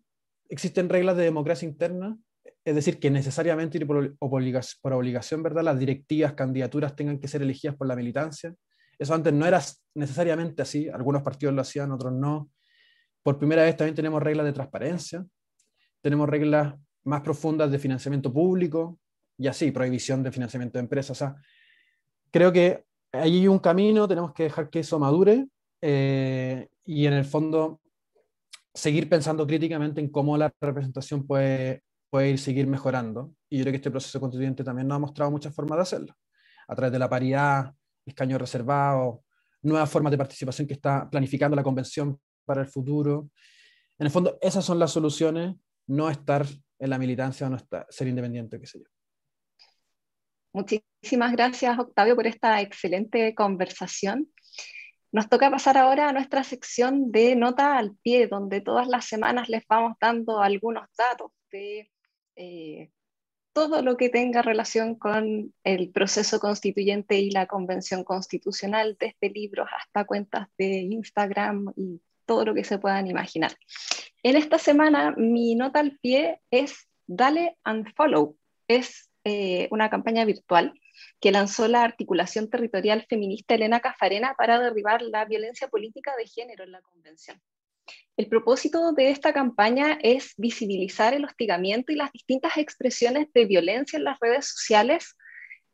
existen 0.50 0.90
reglas 0.90 1.18
de 1.18 1.24
democracia 1.24 1.68
interna, 1.68 2.18
es 2.66 2.74
decir, 2.74 3.00
que 3.00 3.12
necesariamente 3.12 3.78
y 3.78 3.86
por, 3.86 4.16
obligación, 4.20 5.44
¿verdad? 5.44 5.64
Las 5.64 5.78
directivas, 5.78 6.34
candidaturas 6.34 6.96
tengan 6.96 7.20
que 7.20 7.28
ser 7.28 7.44
elegidas 7.44 7.76
por 7.76 7.88
la 7.88 7.96
militancia. 7.96 8.56
Eso 8.98 9.14
antes 9.14 9.32
no 9.32 9.46
era 9.46 9.62
necesariamente 9.94 10.64
así, 10.64 10.90
algunos 10.90 11.22
partidos 11.22 11.54
lo 11.54 11.62
hacían, 11.62 11.92
otros 11.92 12.12
no. 12.12 12.50
Por 13.22 13.38
primera 13.38 13.64
vez 13.64 13.78
también 13.78 13.96
tenemos 13.96 14.22
reglas 14.22 14.48
de 14.48 14.54
transparencia, 14.54 15.24
tenemos 16.02 16.28
reglas 16.28 16.74
más 17.04 17.22
profundas 17.22 17.70
de 17.70 17.78
financiamiento 17.78 18.34
público 18.34 19.00
y 19.38 19.48
así, 19.48 19.70
prohibición 19.70 20.24
de 20.24 20.32
financiamiento 20.32 20.80
de 20.80 20.84
empresas. 20.84 21.24
Creo 22.32 22.52
que 22.52 22.84
ahí 23.12 23.42
hay 23.42 23.48
un 23.48 23.60
camino, 23.60 24.08
tenemos 24.08 24.34
que 24.34 24.44
dejar 24.44 24.72
que 24.72 24.80
eso 24.80 24.98
madure 24.98 25.48
eh, 25.82 26.68
y 26.84 27.06
en 27.06 27.14
el 27.14 27.26
fondo 27.26 27.80
seguir 28.74 29.08
pensando 29.08 29.46
críticamente 29.46 30.02
en 30.02 30.10
cómo 30.10 30.36
la 30.36 30.52
representación 30.60 31.28
puede, 31.28 31.84
puede 32.16 32.30
ir 32.30 32.40
seguir 32.40 32.66
mejorando. 32.66 33.34
Y 33.50 33.58
yo 33.58 33.64
creo 33.64 33.74
que 33.74 33.76
este 33.76 33.92
proceso 33.92 34.22
constituyente 34.22 34.64
también 34.64 34.88
nos 34.88 34.96
ha 34.96 35.00
mostrado 35.00 35.32
muchas 35.32 35.54
formas 35.54 35.76
de 35.76 35.82
hacerlo, 35.82 36.14
a 36.66 36.74
través 36.74 36.94
de 36.94 37.00
la 37.00 37.10
paridad, 37.10 37.74
escaños 38.06 38.40
reservados, 38.40 39.20
nuevas 39.62 39.92
formas 39.92 40.12
de 40.12 40.18
participación 40.18 40.66
que 40.66 40.76
está 40.76 41.10
planificando 41.10 41.58
la 41.58 41.64
convención 41.64 42.18
para 42.46 42.62
el 42.62 42.68
futuro. 42.68 43.30
En 44.00 44.06
el 44.06 44.12
fondo, 44.12 44.38
esas 44.42 44.64
son 44.64 44.80
las 44.80 44.92
soluciones, 44.92 45.56
no 45.88 46.10
estar 46.10 46.46
en 46.80 46.90
la 46.90 46.98
militancia 46.98 47.50
no 47.50 47.58
estar, 47.58 47.86
ser 47.90 48.08
independiente, 48.08 48.62
qué 48.62 48.66
sé 48.66 48.80
yo. 48.80 48.86
Muchísimas 50.54 51.34
gracias, 51.34 51.78
Octavio, 51.78 52.16
por 52.16 52.28
esta 52.28 52.62
excelente 52.62 53.36
conversación. 53.36 54.32
Nos 55.12 55.28
toca 55.28 55.52
pasar 55.52 55.78
ahora 55.78 56.08
a 56.08 56.14
nuestra 56.14 56.46
sección 56.46 57.12
de 57.12 57.36
nota 57.36 57.78
al 57.78 57.98
pie, 57.98 58.28
donde 58.28 58.62
todas 58.62 58.88
las 58.88 59.04
semanas 59.04 59.50
les 59.50 59.68
vamos 59.68 59.98
dando 60.00 60.40
algunos 60.40 60.88
datos 60.98 61.32
de 61.52 61.92
eh, 62.36 62.90
todo 63.54 63.82
lo 63.82 63.96
que 63.96 64.10
tenga 64.10 64.42
relación 64.42 64.96
con 64.96 65.54
el 65.64 65.90
proceso 65.92 66.40
constituyente 66.40 67.20
y 67.20 67.32
la 67.32 67.48
convención 67.48 68.04
constitucional, 68.04 68.98
desde 69.00 69.34
libros 69.34 69.70
hasta 69.80 70.04
cuentas 70.04 70.50
de 70.58 70.82
Instagram 70.82 71.72
y 71.78 72.02
todo 72.26 72.44
lo 72.44 72.54
que 72.54 72.66
se 72.66 72.80
puedan 72.80 73.08
imaginar. 73.08 73.54
En 74.24 74.36
esta 74.36 74.58
semana 74.58 75.14
mi 75.16 75.56
nota 75.56 75.80
al 75.80 75.98
pie 76.00 76.42
es 76.52 76.88
Dale 77.08 77.58
and 77.64 77.94
Follow. 77.96 78.36
Es 78.68 79.10
eh, 79.24 79.68
una 79.72 79.90
campaña 79.90 80.26
virtual 80.26 80.74
que 81.22 81.32
lanzó 81.32 81.68
la 81.68 81.84
articulación 81.84 82.50
territorial 82.50 83.06
feminista 83.08 83.56
Elena 83.56 83.80
Cafarena 83.80 84.36
para 84.38 84.60
derribar 84.60 85.02
la 85.02 85.26
violencia 85.26 85.68
política 85.68 86.14
de 86.18 86.28
género 86.28 86.64
en 86.64 86.72
la 86.72 86.82
convención. 86.82 87.42
El 88.18 88.28
propósito 88.28 88.94
de 88.94 89.10
esta 89.10 89.34
campaña 89.34 90.00
es 90.02 90.34
visibilizar 90.38 91.14
el 91.14 91.26
hostigamiento 91.26 91.92
y 91.92 91.96
las 91.96 92.12
distintas 92.14 92.58
expresiones 92.58 93.28
de 93.34 93.46
violencia 93.46 93.98
en 93.98 94.06
las 94.06 94.20
redes 94.22 94.48
sociales, 94.48 95.18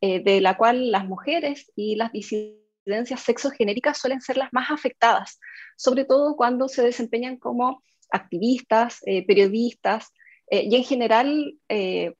eh, 0.01 0.23
de 0.23 0.41
la 0.41 0.57
cual 0.57 0.91
las 0.91 1.05
mujeres 1.05 1.71
y 1.75 1.95
las 1.95 2.11
disidencias 2.11 3.21
sexogenéricas 3.21 3.99
suelen 3.99 4.21
ser 4.21 4.37
las 4.37 4.51
más 4.53 4.71
afectadas, 4.71 5.39
sobre 5.77 6.03
todo 6.03 6.35
cuando 6.35 6.67
se 6.67 6.81
desempeñan 6.81 7.37
como 7.37 7.83
activistas, 8.09 9.01
eh, 9.05 9.23
periodistas, 9.25 10.11
eh, 10.49 10.63
y 10.63 10.75
en 10.75 10.83
general 10.83 11.53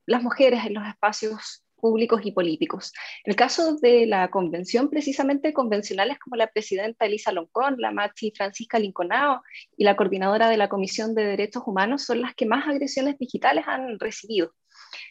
las 0.06 0.22
mujeres 0.22 0.64
en 0.64 0.74
los 0.74 0.86
espacios 0.86 1.64
públicos 1.82 2.20
y 2.24 2.30
políticos. 2.30 2.92
El 3.24 3.34
caso 3.34 3.76
de 3.78 4.06
la 4.06 4.30
convención, 4.30 4.88
precisamente 4.88 5.52
convencionales 5.52 6.16
como 6.20 6.36
la 6.36 6.46
presidenta 6.46 7.06
Elisa 7.06 7.32
Loncón, 7.32 7.74
la 7.78 7.90
Machi 7.90 8.32
Francisca 8.36 8.78
Linconao 8.78 9.42
y 9.76 9.82
la 9.82 9.96
coordinadora 9.96 10.48
de 10.48 10.56
la 10.56 10.68
Comisión 10.68 11.12
de 11.16 11.24
Derechos 11.24 11.64
Humanos 11.66 12.04
son 12.04 12.20
las 12.20 12.36
que 12.36 12.46
más 12.46 12.68
agresiones 12.68 13.18
digitales 13.18 13.64
han 13.66 13.98
recibido 13.98 14.54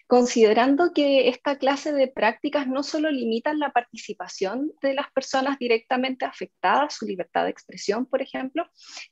considerando 0.07 0.91
que 0.93 1.29
esta 1.29 1.57
clase 1.57 1.93
de 1.93 2.07
prácticas 2.07 2.67
no 2.67 2.83
solo 2.83 3.09
limitan 3.11 3.59
la 3.59 3.71
participación 3.71 4.71
de 4.81 4.93
las 4.93 5.11
personas 5.11 5.57
directamente 5.57 6.25
afectadas, 6.25 6.95
su 6.95 7.05
libertad 7.05 7.45
de 7.45 7.51
expresión, 7.51 8.05
por 8.05 8.21
ejemplo, 8.21 8.67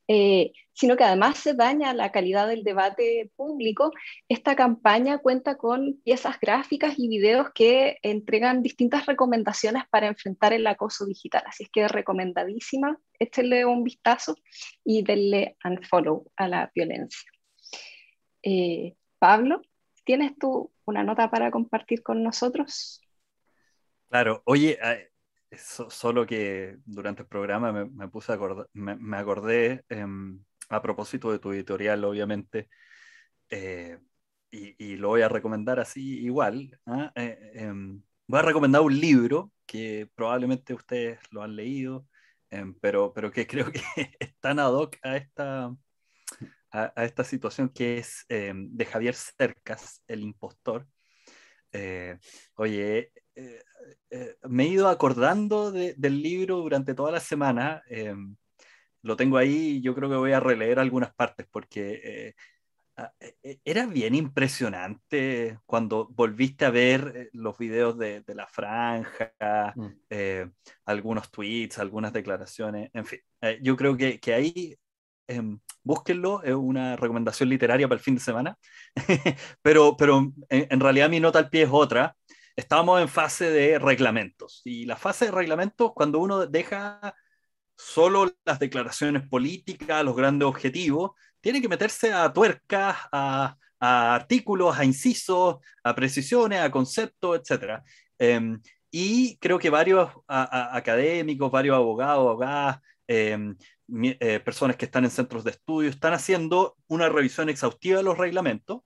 eh, 0.08 0.52
sino 0.74 0.96
que 0.98 1.04
además 1.04 1.38
se 1.38 1.54
daña 1.54 1.94
la 1.94 2.12
calidad 2.12 2.48
del 2.48 2.64
debate 2.64 3.32
público. 3.36 3.92
Esta 4.28 4.56
campaña 4.56 5.18
cuenta 5.20 5.58
con 5.58 6.02
piezas 6.04 6.40
gráficas 6.40 6.96
y 6.98 7.08
videos 7.08 7.48
que 7.54 7.98
entregan 8.02 8.64
distintas 8.64 9.06
recomendaciones 9.06 9.84
para 9.90 10.08
enfrentar 10.08 10.54
el 10.54 10.68
acoso 10.68 11.06
digital. 11.06 11.44
Así 11.46 11.64
es 11.64 11.70
que 11.70 11.84
es 11.84 11.92
recomendadísima, 11.92 12.98
échenle 13.20 13.66
un 13.66 13.84
vistazo 13.84 14.36
y 14.84 15.04
denle 15.04 15.58
unfollow 15.64 16.32
a 16.38 16.48
la 16.48 16.72
violencia. 16.74 17.30
Eh, 18.44 18.96
Pablo. 19.20 19.62
¿Tienes 20.10 20.36
tú 20.40 20.72
una 20.86 21.04
nota 21.04 21.30
para 21.30 21.52
compartir 21.52 22.02
con 22.02 22.24
nosotros? 22.24 23.00
Claro, 24.08 24.42
oye, 24.46 24.80
solo 25.56 26.26
que 26.26 26.78
durante 26.84 27.22
el 27.22 27.28
programa 27.28 27.72
me, 27.72 28.08
puse 28.08 28.34
a 28.34 28.40
me, 28.74 29.18
acordé 29.18 29.86
em, 29.88 30.44
a 30.68 30.82
propósito 30.82 31.32
de 31.32 31.38
tu 31.38 31.52
editorial, 31.52 32.04
obviamente, 32.06 32.70
eh, 33.52 34.00
y, 34.50 34.96
lo 34.96 35.10
voy 35.10 35.22
a 35.22 35.30
recomendar 35.30 35.80
así 35.80 36.22
igual. 36.26 36.80
¿ah? 36.88 37.12
Eh, 37.14 37.52
em, 37.54 38.02
voy 38.26 38.40
a 38.40 38.42
recomendar 38.42 38.82
un 38.82 39.00
libro 39.00 39.52
que 39.68 40.10
probablemente 40.16 40.74
ustedes 40.74 41.20
lo 41.30 41.44
han 41.44 41.56
leído, 41.56 42.08
em, 42.50 42.74
pero, 42.82 43.14
pero 43.14 43.32
que 43.32 43.46
creo 43.68 43.72
que 43.72 43.84
es 44.20 44.36
tan 44.40 44.58
ad 44.58 44.74
hoc 44.74 44.98
a 45.04 45.18
esta, 45.18 45.72
a, 46.72 46.94
esta 47.04 47.24
situación 47.24 47.70
que 47.70 47.98
es 47.98 48.26
eh, 48.30 48.54
de 48.56 48.86
Javier 48.86 49.16
Cercas, 49.16 50.04
el 50.08 50.22
impostor. 50.22 50.88
Eh, 51.72 52.18
oye, 52.56 53.12
eh, 53.36 53.64
me 54.48 54.64
he 54.64 54.68
ido 54.68 54.88
acordando 54.88 55.72
del 55.72 56.22
libro 56.22 56.58
durante 56.58 56.94
toda 56.94 57.12
la 57.12 57.20
semana. 57.20 57.84
lo 59.02 59.16
tengo 59.16 59.38
ahí 59.38 59.78
y 59.78 59.82
yo 59.82 59.96
creo 59.96 60.10
que 60.10 60.16
voy 60.16 60.34
a 60.34 60.40
releer 60.40 60.80
algunas 60.80 61.14
partes 61.14 61.48
porque 61.50 62.36
ah, 62.98 63.14
e, 63.20 63.38
e, 63.44 63.60
era 63.64 63.86
bien 63.86 64.14
impresionante 64.16 65.60
cuando 65.66 66.08
volviste 66.10 66.66
a 66.66 66.70
ver 66.70 67.14
eh, 67.16 67.30
los 67.34 67.58
videos 67.58 67.98
de, 67.98 68.24
la 68.28 68.48
franja, 68.48 69.34
mm. 69.76 69.88
eh, 70.10 70.50
algunos 70.86 71.32
tweets, 71.32 71.80
algunas 71.80 72.12
declaraciones, 72.12 72.90
en 72.94 73.06
fin. 73.06 73.20
Eh, 73.42 73.60
yo 73.62 73.78
creo 73.78 73.96
que, 73.96 74.20
que 74.20 74.34
ahí 74.34 74.78
em, 75.30 75.60
búsquenlo, 75.84 76.44
es 76.44 76.54
una 76.54 76.96
recomendación 76.96 77.50
literaria 77.50 77.88
para 77.88 77.98
el 77.98 78.04
fin 78.04 78.16
de 78.16 78.22
semana, 78.22 78.58
pero, 79.62 79.96
pero 79.96 80.34
en, 80.50 80.80
realidad 80.80 81.10
mi 81.10 81.20
nota 81.20 81.40
al 81.40 81.50
pie 81.50 81.64
es 81.64 81.70
otra. 81.72 82.16
Estamos 82.56 83.02
en 83.02 83.08
fase 83.08 83.50
de 83.50 83.80
reglamentos 83.80 84.62
y 84.66 84.86
la 84.86 84.98
fase 84.98 85.26
de 85.26 85.32
reglamentos, 85.32 85.94
cuando 85.94 86.20
uno 86.20 86.46
deja 86.46 87.16
solo 87.78 88.30
las 88.44 88.60
declaraciones 88.60 89.28
políticas, 89.30 90.04
los 90.04 90.16
grandes 90.16 90.48
objetivos, 90.48 91.12
tiene 91.40 91.62
que 91.62 91.70
meterse 91.70 92.12
a 92.12 92.34
tuercas, 92.34 92.98
a, 93.12 93.56
artículos, 93.80 94.78
a 94.78 94.84
incisos, 94.84 95.58
a 95.84 95.96
precisiones, 95.96 96.60
a 96.60 96.70
conceptos, 96.70 97.40
etc. 97.40 97.82
Em, 98.18 98.60
y 98.92 99.38
creo 99.38 99.58
que 99.60 99.70
varios 99.70 100.10
académicos, 100.28 101.52
varios 101.52 101.76
abogados, 101.76 102.20
abogadas, 102.20 102.80
em, 103.08 103.56
eh, 103.92 104.40
personas 104.40 104.76
que 104.76 104.86
están 104.86 105.04
en 105.04 105.12
centros 105.12 105.44
de 105.44 105.52
estudio, 105.52 105.90
están 105.90 106.14
haciendo 106.14 106.78
una 106.88 107.10
revisión 107.10 107.50
exhaustiva 107.50 107.98
de 107.98 108.04
los 108.04 108.18
reglamentos 108.18 108.82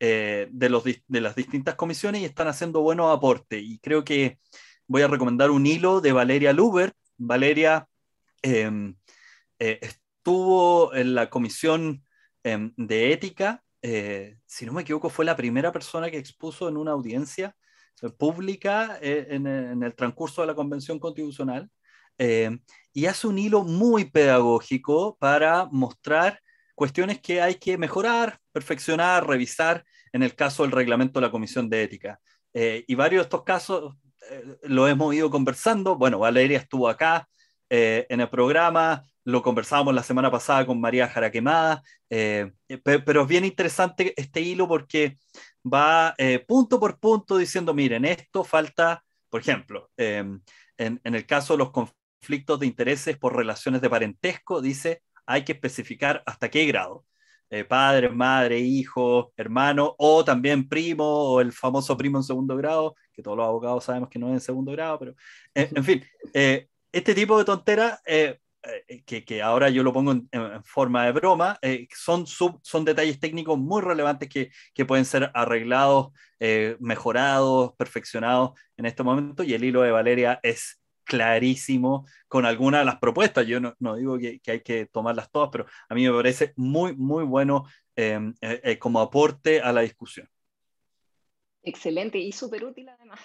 eh, 0.00 0.48
de, 0.50 0.68
los, 0.68 0.82
de 0.84 1.20
las 1.20 1.36
distintas 1.36 1.76
comisiones 1.76 2.22
y 2.22 2.24
están 2.24 2.48
haciendo 2.48 2.80
buenos 2.80 3.16
aportes. 3.16 3.62
Y 3.62 3.78
creo 3.78 4.04
que 4.04 4.38
voy 4.86 5.02
a 5.02 5.08
recomendar 5.08 5.50
un 5.50 5.66
hilo 5.66 6.00
de 6.00 6.12
Valeria 6.12 6.52
Luber. 6.52 6.92
Valeria 7.16 7.86
em, 8.42 8.96
eh, 9.58 9.78
estuvo 9.82 10.94
en 10.94 11.14
la 11.14 11.30
comisión 11.30 12.04
em, 12.42 12.72
de 12.76 13.12
ética, 13.12 13.62
si 13.82 14.66
no 14.66 14.74
me 14.74 14.82
equivoco, 14.82 15.08
fue 15.08 15.24
la 15.24 15.36
primera 15.36 15.72
persona 15.72 16.10
que 16.10 16.18
expuso 16.18 16.68
en 16.68 16.76
una 16.76 16.90
audiencia 16.90 17.56
pública 18.18 18.98
en, 19.00 19.46
en, 19.46 19.82
el 19.82 19.94
transcurso 19.94 20.42
de 20.42 20.48
la 20.48 20.54
Convención 20.54 20.98
Constitucional. 20.98 21.70
Em, 22.22 22.60
y 22.92 23.06
hace 23.06 23.26
un 23.26 23.38
hilo 23.38 23.64
muy 23.64 24.04
pedagógico 24.04 25.16
para 25.18 25.64
mostrar 25.72 26.38
cuestiones 26.74 27.18
que 27.18 27.40
hay 27.40 27.54
que 27.54 27.78
mejorar, 27.78 28.38
perfeccionar, 28.52 29.26
revisar 29.26 29.86
en 30.12 30.22
el 30.22 30.34
caso 30.34 30.62
del 30.62 30.72
reglamento 30.72 31.18
de 31.18 31.26
la 31.26 31.32
Comisión 31.32 31.70
de 31.70 31.82
Ética. 31.82 32.20
Eh, 32.52 32.84
y 32.86 32.94
varios 32.94 33.20
de 33.20 33.24
estos 33.24 33.42
casos 33.42 33.96
eh, 34.30 34.58
lo 34.64 34.86
hemos 34.86 35.14
ido 35.14 35.30
conversando. 35.30 35.96
Bueno, 35.96 36.18
Valeria 36.18 36.58
estuvo 36.58 36.90
acá 36.90 37.26
eh, 37.70 38.06
en 38.10 38.20
el 38.20 38.28
programa, 38.28 39.02
lo 39.24 39.42
conversábamos 39.42 39.94
la 39.94 40.02
semana 40.02 40.30
pasada 40.30 40.66
con 40.66 40.78
María 40.78 41.08
Jaraquemada, 41.08 41.82
pero 42.06 43.22
es 43.22 43.28
bien 43.28 43.46
interesante 43.46 44.12
este 44.14 44.42
hilo 44.42 44.68
porque 44.68 45.16
va 45.64 46.14
punto 46.46 46.78
por 46.78 46.98
punto 46.98 47.38
diciendo, 47.38 47.72
miren, 47.72 48.04
esto 48.04 48.44
falta, 48.44 49.02
por 49.30 49.40
ejemplo, 49.40 49.90
em, 49.96 50.42
en, 50.76 51.00
en, 51.04 51.14
el 51.14 51.26
caso 51.26 51.54
de 51.54 51.58
los 51.58 51.70
conflictos, 51.70 51.99
conflictos 52.20 52.60
de 52.60 52.66
intereses 52.66 53.16
por 53.16 53.34
relaciones 53.34 53.80
de 53.80 53.88
parentesco, 53.88 54.60
dice, 54.60 55.02
hay 55.26 55.42
que 55.44 55.52
especificar 55.52 56.22
hasta 56.26 56.50
qué 56.50 56.66
grado. 56.66 57.06
Eh, 57.48 57.64
padre, 57.64 58.10
madre, 58.10 58.58
hijo, 58.60 59.32
hermano, 59.36 59.94
o 59.98 60.24
también 60.24 60.68
primo, 60.68 61.04
o 61.04 61.40
el 61.40 61.52
famoso 61.52 61.96
primo 61.96 62.18
en 62.18 62.22
segundo 62.22 62.56
grado, 62.56 62.94
que 63.12 63.22
todos 63.22 63.36
los 63.36 63.46
abogados 63.46 63.84
sabemos 63.84 64.08
que 64.08 64.18
no 64.18 64.28
es 64.28 64.34
en 64.34 64.40
segundo 64.40 64.70
grado, 64.72 64.98
pero 64.98 65.14
eh, 65.54 65.68
en 65.74 65.84
fin, 65.84 66.04
eh, 66.34 66.68
este 66.92 67.14
tipo 67.14 67.38
de 67.38 67.44
tonteras, 67.44 68.00
que, 69.06 69.24
que, 69.24 69.42
ahora 69.42 69.70
yo 69.70 69.82
lo 69.82 69.92
pongo 69.92 70.12
en, 70.12 70.28
forma 70.64 71.06
de 71.06 71.12
broma, 71.12 71.58
son, 71.94 72.26
son 72.26 72.84
detalles 72.84 73.18
técnicos 73.18 73.58
muy 73.58 73.80
relevantes 73.80 74.28
que, 74.28 74.50
que 74.74 74.84
pueden 74.84 75.04
ser 75.06 75.30
arreglados, 75.34 76.08
mejorados, 76.78 77.72
perfeccionados 77.76 78.52
en 78.76 78.86
este 78.86 79.02
momento, 79.02 79.42
y 79.42 79.54
el 79.54 79.64
hilo 79.64 79.82
de 79.82 79.90
Valeria 79.90 80.38
es 80.42 80.79
clarísimo 81.10 82.06
con 82.28 82.46
algunas 82.46 82.82
de 82.82 82.84
las 82.84 83.00
propuestas. 83.00 83.44
Yo 83.44 83.58
no, 83.58 83.74
no 83.80 83.96
digo 83.96 84.16
que, 84.16 84.38
que, 84.38 84.52
hay 84.52 84.60
que 84.60 84.86
tomarlas 84.86 85.28
todas, 85.28 85.48
pero 85.50 85.66
a 85.88 85.94
mí 85.96 86.06
me 86.06 86.14
parece 86.14 86.52
muy, 86.54 86.94
muy 86.94 87.24
bueno 87.24 87.64
em, 87.96 88.32
eh, 88.40 88.60
eh, 88.62 88.78
como 88.78 89.00
aporte 89.00 89.60
a 89.60 89.72
la 89.72 89.80
discusión. 89.80 90.28
Excelente 91.64 92.18
y 92.18 92.30
súper 92.30 92.64
útil 92.64 92.88
además. 92.88 93.18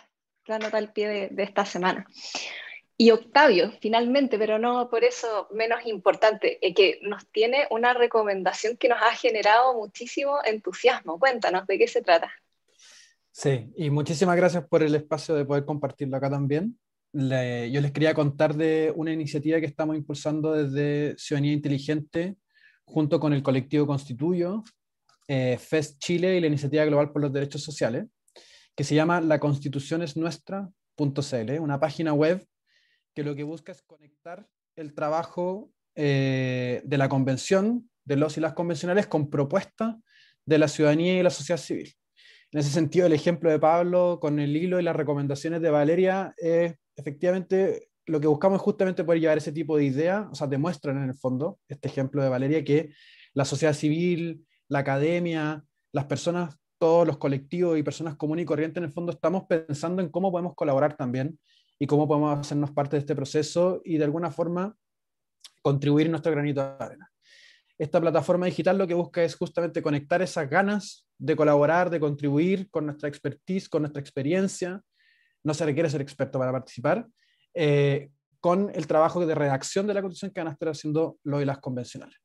La 0.48 0.58
nota 0.58 0.78
al 0.78 0.92
pie 0.94 1.08
de, 1.08 1.28
de 1.30 1.44
esta 1.44 1.64
semana. 1.64 2.08
Y 2.98 3.12
Octavio, 3.12 3.72
finalmente, 3.82 4.40
pero 4.40 4.58
no 4.58 4.90
por 4.90 5.04
eso 5.04 5.48
menos 5.52 5.86
importante, 5.86 6.58
eh, 6.66 6.74
que 6.74 7.00
nos 7.04 7.28
tiene 7.28 7.68
una 7.70 7.94
recomendación 7.94 8.78
que 8.78 8.90
nos 8.90 9.00
ha 9.00 9.14
generado 9.14 9.76
muchísimo 9.76 10.40
entusiasmo. 10.44 11.20
Cuéntanos 11.20 11.68
de 11.68 11.78
qué 11.78 11.88
se 11.88 12.02
trata. 12.02 12.32
Sí, 13.32 13.72
y 13.78 13.92
muchísimas 13.92 14.36
gracias 14.38 14.66
por 14.68 14.82
el 14.82 14.96
espacio 14.96 15.36
de 15.36 15.46
poder 15.46 15.66
compartirlo 15.66 16.18
acá 16.18 16.32
también 16.32 16.80
yo 17.16 17.82
les 17.82 17.92
quería 17.92 18.14
contar 18.14 18.56
de 18.56 18.92
una 18.96 19.14
iniciativa 19.14 19.60
que 19.60 19.66
estamos 19.66 19.96
impulsando 19.96 20.52
desde 20.52 21.18
Ciudadanía 21.18 21.54
Inteligente 21.54 22.36
junto 22.84 23.20
con 23.20 23.34
el 23.34 23.42
colectivo 23.42 23.88
Constituyo, 23.88 24.64
eh, 25.28 25.58
FEST 25.58 26.00
Chile 26.00 26.38
y 26.38 26.42
la 26.42 26.48
Iniciativa 26.48 26.86
Global 26.86 27.12
por 27.12 27.22
los 27.22 27.32
Derechos 27.32 27.64
Sociales, 27.64 28.06
que 28.76 28.84
se 28.84 28.96
llama 28.96 29.22
la 29.22 29.40
constitución 29.40 30.02
es 30.02 30.18
nuestra.cl, 30.18 31.60
una 31.60 31.80
página 31.80 32.14
web 32.14 32.46
que 33.14 33.24
lo 33.24 33.34
que 33.34 33.44
busca 33.44 33.72
es 33.72 33.82
conectar 33.82 34.48
el 34.76 34.94
trabajo 34.94 35.72
eh, 35.96 36.82
de 36.84 36.98
la 36.98 37.08
convención, 37.08 37.90
de 38.04 38.18
los 38.18 38.38
y 38.38 38.42
las 38.42 38.54
convencionales, 38.54 39.08
con 39.08 39.30
propuestas 39.30 39.96
de 40.46 40.58
la 40.58 40.68
ciudadanía 40.68 41.18
y 41.18 41.24
la 41.24 41.30
sociedad 41.30 41.60
civil. 41.60 41.96
En 42.52 42.60
ese 42.60 42.70
sentido, 42.70 43.06
el 43.06 43.14
ejemplo 43.14 43.50
de 43.50 43.60
Pablo 43.60 44.20
con 44.22 44.40
el 44.40 44.56
hilo 44.56 44.80
y 44.80 44.84
las 44.84 44.96
recomendaciones 44.96 45.62
de 45.62 45.70
Valeria 45.70 46.34
es 46.38 46.76
efectivamente 46.96 47.90
lo 48.06 48.22
que 48.22 48.28
buscamos 48.28 48.62
justamente 48.62 49.04
poder 49.04 49.20
llevar 49.20 49.38
ese 49.38 49.52
tipo 49.52 49.78
de 49.78 49.86
ideas, 49.86 50.28
o 50.32 50.36
sea, 50.36 50.48
demuestran 50.48 50.98
en 50.98 51.10
el 51.10 51.16
fondo, 51.16 51.60
este 51.68 51.88
ejemplo 51.88 52.22
de 52.22 52.30
Valeria, 52.30 52.64
que 52.64 52.94
la 53.34 53.46
sociedad 53.46 53.74
civil, 53.74 54.46
la 54.70 54.80
academia, 54.80 55.64
las 55.92 56.06
personas, 56.06 56.58
todos 56.78 57.08
los 57.08 57.18
colectivos 57.18 57.78
y 57.78 57.84
personas 57.84 58.16
comunes 58.16 58.44
y 58.44 58.46
corrientes, 58.46 58.78
en 58.78 58.86
el 58.86 58.92
fondo 58.92 59.12
estamos 59.12 59.44
pensando 59.46 60.02
en 60.02 60.10
cómo 60.10 60.32
podemos 60.32 60.54
colaborar 60.56 60.96
también 60.96 61.40
y 61.80 61.88
cómo 61.88 62.08
podemos 62.08 62.38
hacernos 62.40 62.72
parte 62.72 62.96
de 62.96 63.00
este 63.00 63.16
proceso 63.16 63.82
y 63.84 63.98
de 63.98 64.04
alguna 64.04 64.30
forma 64.30 64.78
contribuir 65.62 66.10
nuestro 66.10 66.32
granito 66.32 66.62
de 66.62 66.84
arena. 66.84 67.12
Esta 67.78 68.00
plataforma 68.00 68.46
digital 68.46 68.78
lo 68.78 68.88
que 68.88 68.94
busca 68.94 69.24
es 69.24 69.36
justamente 69.36 69.82
conectar 69.82 70.22
esas 70.22 70.50
ganas 70.50 71.08
de 71.18 71.36
colaborar, 71.36 71.90
de 71.90 72.00
contribuir 72.00 72.70
con 72.70 72.86
nuestra 72.86 73.10
expertise, 73.10 73.68
con 73.68 73.82
nuestra 73.82 74.02
experiencia, 74.02 74.82
no 75.44 75.54
se 75.54 75.66
requiere 75.66 75.90
ser 75.90 76.02
experto 76.02 76.40
para 76.40 76.52
participar, 76.52 77.08
eh, 77.54 78.10
con 78.40 78.72
el 78.74 78.88
trabajo 78.88 79.26
de 79.26 79.36
redacción 79.36 79.88
de 79.88 79.94
la 79.94 80.02
Constitución 80.02 80.32
que 80.32 80.42
van 80.42 80.48
a 80.50 80.52
estar 80.52 80.70
haciendo 80.70 81.18
los 81.24 81.42
y 81.42 81.46
las 81.46 81.60
convencionales. 81.60 82.18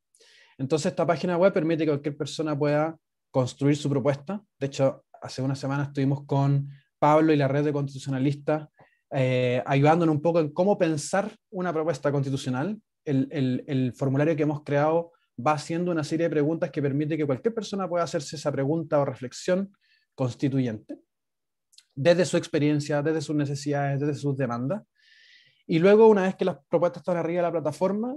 Entonces, 0.57 0.91
esta 0.91 1.05
página 1.05 1.37
web 1.37 1.53
permite 1.53 1.83
que 1.83 1.91
cualquier 1.91 2.17
persona 2.17 2.57
pueda 2.57 2.97
construir 3.31 3.75
su 3.75 3.89
propuesta. 3.89 4.41
De 4.59 4.67
hecho, 4.67 5.03
hace 5.21 5.41
una 5.41 5.55
semana 5.55 5.83
estuvimos 5.83 6.25
con 6.25 6.69
Pablo 6.99 7.33
y 7.33 7.37
la 7.37 7.47
red 7.47 7.63
de 7.63 7.73
constitucionalistas 7.73 8.67
eh, 9.11 9.61
ayudándonos 9.65 10.15
un 10.15 10.21
poco 10.21 10.39
en 10.39 10.53
cómo 10.53 10.77
pensar 10.77 11.35
una 11.49 11.73
propuesta 11.73 12.11
constitucional. 12.11 12.79
El, 13.03 13.63
el, 13.65 13.93
formulario 13.93 14.35
que 14.35 14.43
hemos 14.43 14.63
creado 14.63 15.11
va 15.39 15.53
haciendo 15.53 15.91
una 15.91 16.03
serie 16.03 16.25
de 16.25 16.29
preguntas 16.29 16.71
que 16.71 16.81
permite 16.81 17.17
que 17.17 17.25
cualquier 17.25 17.53
persona 17.53 17.87
pueda 17.87 18.03
hacerse 18.03 18.35
esa 18.35 18.51
pregunta 18.51 18.99
o 18.99 19.05
reflexión 19.05 19.71
constituyente 20.15 20.99
desde 21.95 22.25
su 22.25 22.37
experiencia, 22.37 23.01
desde 23.01 23.21
sus 23.21 23.35
necesidades, 23.35 23.99
desde 23.99 24.15
sus 24.15 24.35
demandas. 24.37 24.83
Y 25.67 25.79
luego, 25.79 26.07
una 26.07 26.23
vez 26.23 26.35
que 26.35 26.45
las 26.45 26.57
propuestas 26.67 27.01
están 27.01 27.17
arriba 27.17 27.41
de 27.41 27.47
la 27.47 27.51
plataforma, 27.51 28.15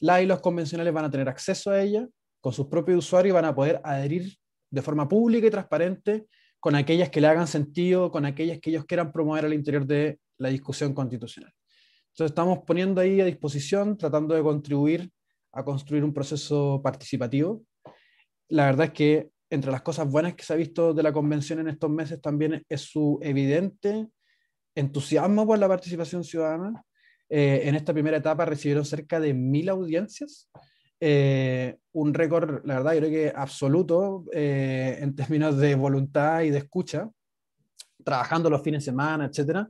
la 0.00 0.22
y 0.22 0.26
los 0.26 0.40
convencionales 0.40 0.92
van 0.92 1.06
a 1.06 1.10
tener 1.10 1.28
acceso 1.28 1.70
a 1.70 1.82
ella 1.82 2.06
con 2.40 2.52
sus 2.52 2.66
propios 2.66 2.98
usuarios 2.98 3.32
y 3.32 3.34
van 3.34 3.44
a 3.44 3.54
poder 3.54 3.80
adherir 3.84 4.36
de 4.70 4.82
forma 4.82 5.08
pública 5.08 5.46
y 5.46 5.50
transparente 5.50 6.26
con 6.60 6.74
aquellas 6.74 7.10
que 7.10 7.20
le 7.20 7.26
hagan 7.26 7.46
sentido, 7.46 8.10
con 8.10 8.24
aquellas 8.24 8.58
que 8.60 8.70
ellos 8.70 8.84
quieran 8.84 9.12
promover 9.12 9.44
al 9.44 9.54
interior 9.54 9.86
de 9.86 10.18
la 10.38 10.48
discusión 10.48 10.94
constitucional. 10.94 11.52
Entonces 12.08 12.30
estamos 12.30 12.60
poniendo 12.66 13.00
ahí 13.00 13.20
a 13.20 13.24
disposición, 13.24 13.96
tratando 13.96 14.34
de 14.34 14.42
contribuir 14.42 15.10
a 15.56 15.64
construir 15.64 16.04
un 16.04 16.12
proceso 16.12 16.80
participativo. 16.82 17.62
La 18.48 18.66
verdad 18.66 18.86
es 18.86 18.92
que 18.92 19.30
entre 19.50 19.70
las 19.70 19.82
cosas 19.82 20.10
buenas 20.10 20.34
que 20.34 20.44
se 20.44 20.52
ha 20.52 20.56
visto 20.56 20.92
de 20.92 21.02
la 21.02 21.12
convención 21.12 21.60
en 21.60 21.68
estos 21.68 21.90
meses 21.90 22.20
también 22.20 22.64
es 22.68 22.80
su 22.80 23.18
evidente 23.22 24.08
entusiasmo 24.74 25.46
por 25.46 25.58
la 25.58 25.68
participación 25.68 26.24
ciudadana. 26.24 26.84
Eh, 27.28 27.62
en 27.64 27.74
esta 27.74 27.92
primera 27.92 28.18
etapa 28.18 28.44
recibieron 28.44 28.84
cerca 28.84 29.18
de 29.18 29.34
mil 29.34 29.68
audiencias, 29.68 30.48
eh, 31.00 31.76
un 31.92 32.14
récord, 32.14 32.64
la 32.64 32.74
verdad, 32.74 32.92
yo 32.94 33.00
creo 33.00 33.10
que 33.10 33.32
absoluto 33.34 34.24
eh, 34.32 34.98
en 35.00 35.14
términos 35.16 35.56
de 35.58 35.74
voluntad 35.74 36.42
y 36.42 36.50
de 36.50 36.58
escucha, 36.58 37.08
trabajando 38.04 38.50
los 38.50 38.62
fines 38.62 38.84
de 38.84 38.92
semana, 38.92 39.26
etcétera. 39.26 39.68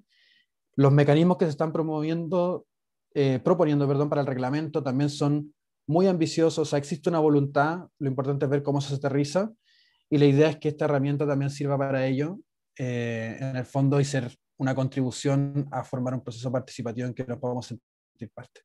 Los 0.74 0.92
mecanismos 0.92 1.38
que 1.38 1.46
se 1.46 1.52
están 1.52 1.72
promoviendo, 1.72 2.66
proponiendo, 3.42 3.88
perdón, 3.88 4.10
para 4.10 4.20
el 4.20 4.26
reglamento 4.26 4.82
también 4.82 5.08
son 5.08 5.54
muy 5.86 6.06
ambicioso, 6.06 6.62
o 6.62 6.64
sea, 6.64 6.78
existe 6.78 7.08
una 7.08 7.20
voluntad, 7.20 7.86
lo 7.98 8.08
importante 8.08 8.44
es 8.44 8.50
ver 8.50 8.62
cómo 8.62 8.80
se 8.80 8.94
aterriza 8.94 9.52
y 10.10 10.18
la 10.18 10.26
idea 10.26 10.50
es 10.50 10.56
que 10.56 10.68
esta 10.68 10.84
herramienta 10.84 11.26
también 11.26 11.50
sirva 11.50 11.78
para 11.78 12.06
ello, 12.06 12.38
eh, 12.78 13.36
en 13.40 13.56
el 13.56 13.64
fondo, 13.64 14.00
y 14.00 14.04
ser 14.04 14.34
una 14.58 14.74
contribución 14.74 15.68
a 15.70 15.84
formar 15.84 16.14
un 16.14 16.22
proceso 16.22 16.50
participativo 16.50 17.06
en 17.08 17.14
que 17.14 17.24
nos 17.24 17.38
podamos 17.38 17.66
sentir 17.66 18.30
parte. 18.32 18.62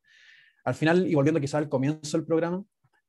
Al 0.64 0.76
final, 0.76 1.08
y 1.08 1.16
volviendo 1.16 1.42
quizá 1.42 1.58
al 1.58 1.70
comienzo 1.70 2.18
del 2.18 2.26
programa, 2.26 2.64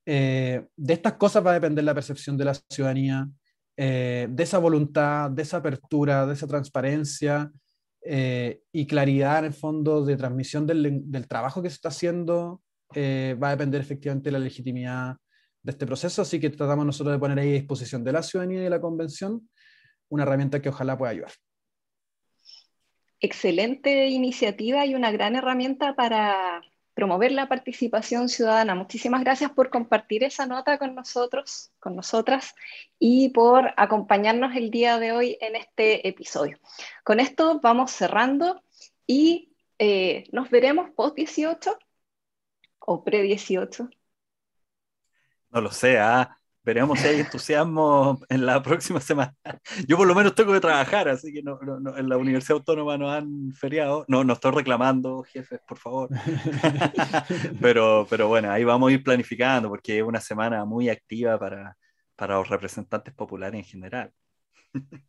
eh, 0.07 0.67
de 0.77 0.95
estas 0.95 1.15
cosas 1.15 1.45
va 1.45 1.51
a 1.51 1.55
depender 1.55 1.85
la 1.85 1.95
percepción 1.95 2.37
de 2.37 2.45
la 2.45 2.55
ciudadanía, 2.55 3.29
eh, 3.77 4.27
de 4.31 4.43
esa 4.43 4.59
voluntad, 4.59 5.31
de 5.31 5.43
esa 5.43 5.59
apertura, 5.59 6.27
de 6.27 6.35
esa 6.35 6.47
transparencia 6.47 7.51
y 8.05 8.87
claridad 8.89 9.39
en 9.39 9.45
el 9.45 9.53
fondo 9.53 10.05
de 10.05 10.17
transmisión 10.17 10.67
del, 10.67 11.03
del 11.05 11.29
trabajo 11.29 11.63
que 11.63 11.71
se 11.71 11.77
está 11.77 11.91
haciendo, 11.91 12.61
va 13.01 13.49
a 13.49 13.51
depender 13.53 13.81
efectivamente 13.81 14.29
de 14.29 14.33
la 14.33 14.39
legitimidad 14.39 15.17
de 15.63 15.71
este 15.73 15.87
proceso, 15.87 16.23
así 16.23 16.41
que 16.41 16.51
tratamos 16.51 16.85
nosotros 16.85 17.15
de 17.15 17.21
poner 17.21 17.39
ahí 17.39 17.51
a 17.51 17.55
disposición 17.55 18.03
de 18.03 18.13
la 18.13 18.23
ciudadanía 18.23 18.61
y 18.61 18.65
de 18.65 18.71
la 18.71 18.81
convención 18.81 19.49
una 20.09 20.25
herramienta 20.25 20.61
que 20.61 20.69
ojalá 20.69 20.99
pueda 20.99 21.13
ayudar. 21.13 21.33
Excelente 23.21 24.09
iniciativa 24.09 24.85
y 24.85 24.95
una 24.95 25.11
gran 25.11 25.37
herramienta 25.37 25.95
para 25.95 26.61
promover 26.95 27.33
la 27.33 27.49
participación 27.49 28.29
ciudadana. 28.29 28.75
Muchísimas 28.75 29.23
gracias 29.23 29.51
por 29.53 29.71
compartir 29.71 30.25
esa 30.25 30.47
nota 30.47 30.79
con 30.79 30.95
nosotros, 30.95 31.73
con 31.81 31.97
nosotras, 31.97 32.55
y 32.99 33.31
por 33.31 33.73
acompañarnos 33.77 34.55
el 34.55 34.71
día 34.71 34.99
de 34.99 35.13
hoy 35.13 35.39
en 35.41 35.57
este 35.57 36.07
episodio. 36.07 36.59
Con 37.05 37.21
esto 37.21 37.61
vamos 37.63 37.93
cerrando 37.93 38.63
y 39.07 39.55
eh, 39.79 40.25
nos 40.33 40.51
veremos 40.51 40.91
post 40.91 41.17
18 41.17 41.79
o 42.87 43.05
pre 43.05 43.23
18 43.23 43.89
no 45.53 45.61
lo 45.61 45.71
sé, 45.71 45.99
¿ah? 45.99 46.39
veremos 46.65 46.99
si 46.99 47.09
hay 47.09 47.21
entusiasmo 47.21 48.21
en 48.29 48.47
la 48.47 48.63
próxima 48.63 49.01
semana. 49.01 49.35
Yo 49.89 49.97
por 49.97 50.07
lo 50.07 50.15
menos 50.15 50.35
tengo 50.35 50.53
que 50.53 50.61
trabajar, 50.61 51.09
así 51.09 51.33
que 51.33 51.43
no, 51.43 51.59
en 51.97 52.09
la 52.09 52.17
Universidad 52.17 52.59
Autónoma 52.59 52.97
nos 52.97 53.13
han 53.13 53.53
feriado. 53.53 54.05
No, 54.09 54.25
no 54.25 54.33
estoy 54.33 54.53
reclamando, 54.53 55.23
jefes, 55.25 55.61
por 55.67 55.79
favor. 55.79 56.09
pero, 57.61 58.07
pero 58.09 58.29
bueno, 58.29 58.51
ahí 58.51 58.65
vamos 58.65 58.91
a 58.91 58.93
ir 58.95 59.03
planificando 59.03 59.69
porque 59.69 59.99
es 59.99 60.05
una 60.05 60.21
semana 60.21 60.65
muy 60.65 60.89
activa 60.89 61.39
para, 61.39 61.77
para 62.17 62.37
los 62.37 62.49
representantes 62.49 63.13
populares 63.15 63.59
en 63.59 63.65
general. 63.65 64.13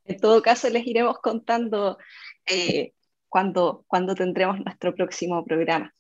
En 0.04 0.20
todo 0.20 0.42
caso, 0.42 0.70
les 0.70 0.86
iremos 0.86 1.20
contando 1.20 1.98
eh, 2.46 2.94
cuando, 3.30 3.86
cuando 3.88 4.14
tendremos 4.14 4.60
nuestro 4.60 4.94
próximo 4.94 5.46
programa. 5.46 5.94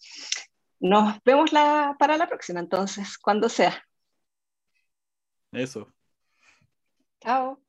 Nos 0.84 1.17
vemos 1.23 1.51
la, 1.53 1.95
para 1.97 2.17
la 2.17 2.27
próxima, 2.27 2.59
entonces, 2.59 3.17
cuando 3.17 3.49
sea. 3.49 3.73
Eso. 5.53 5.88
Chao. 7.21 7.62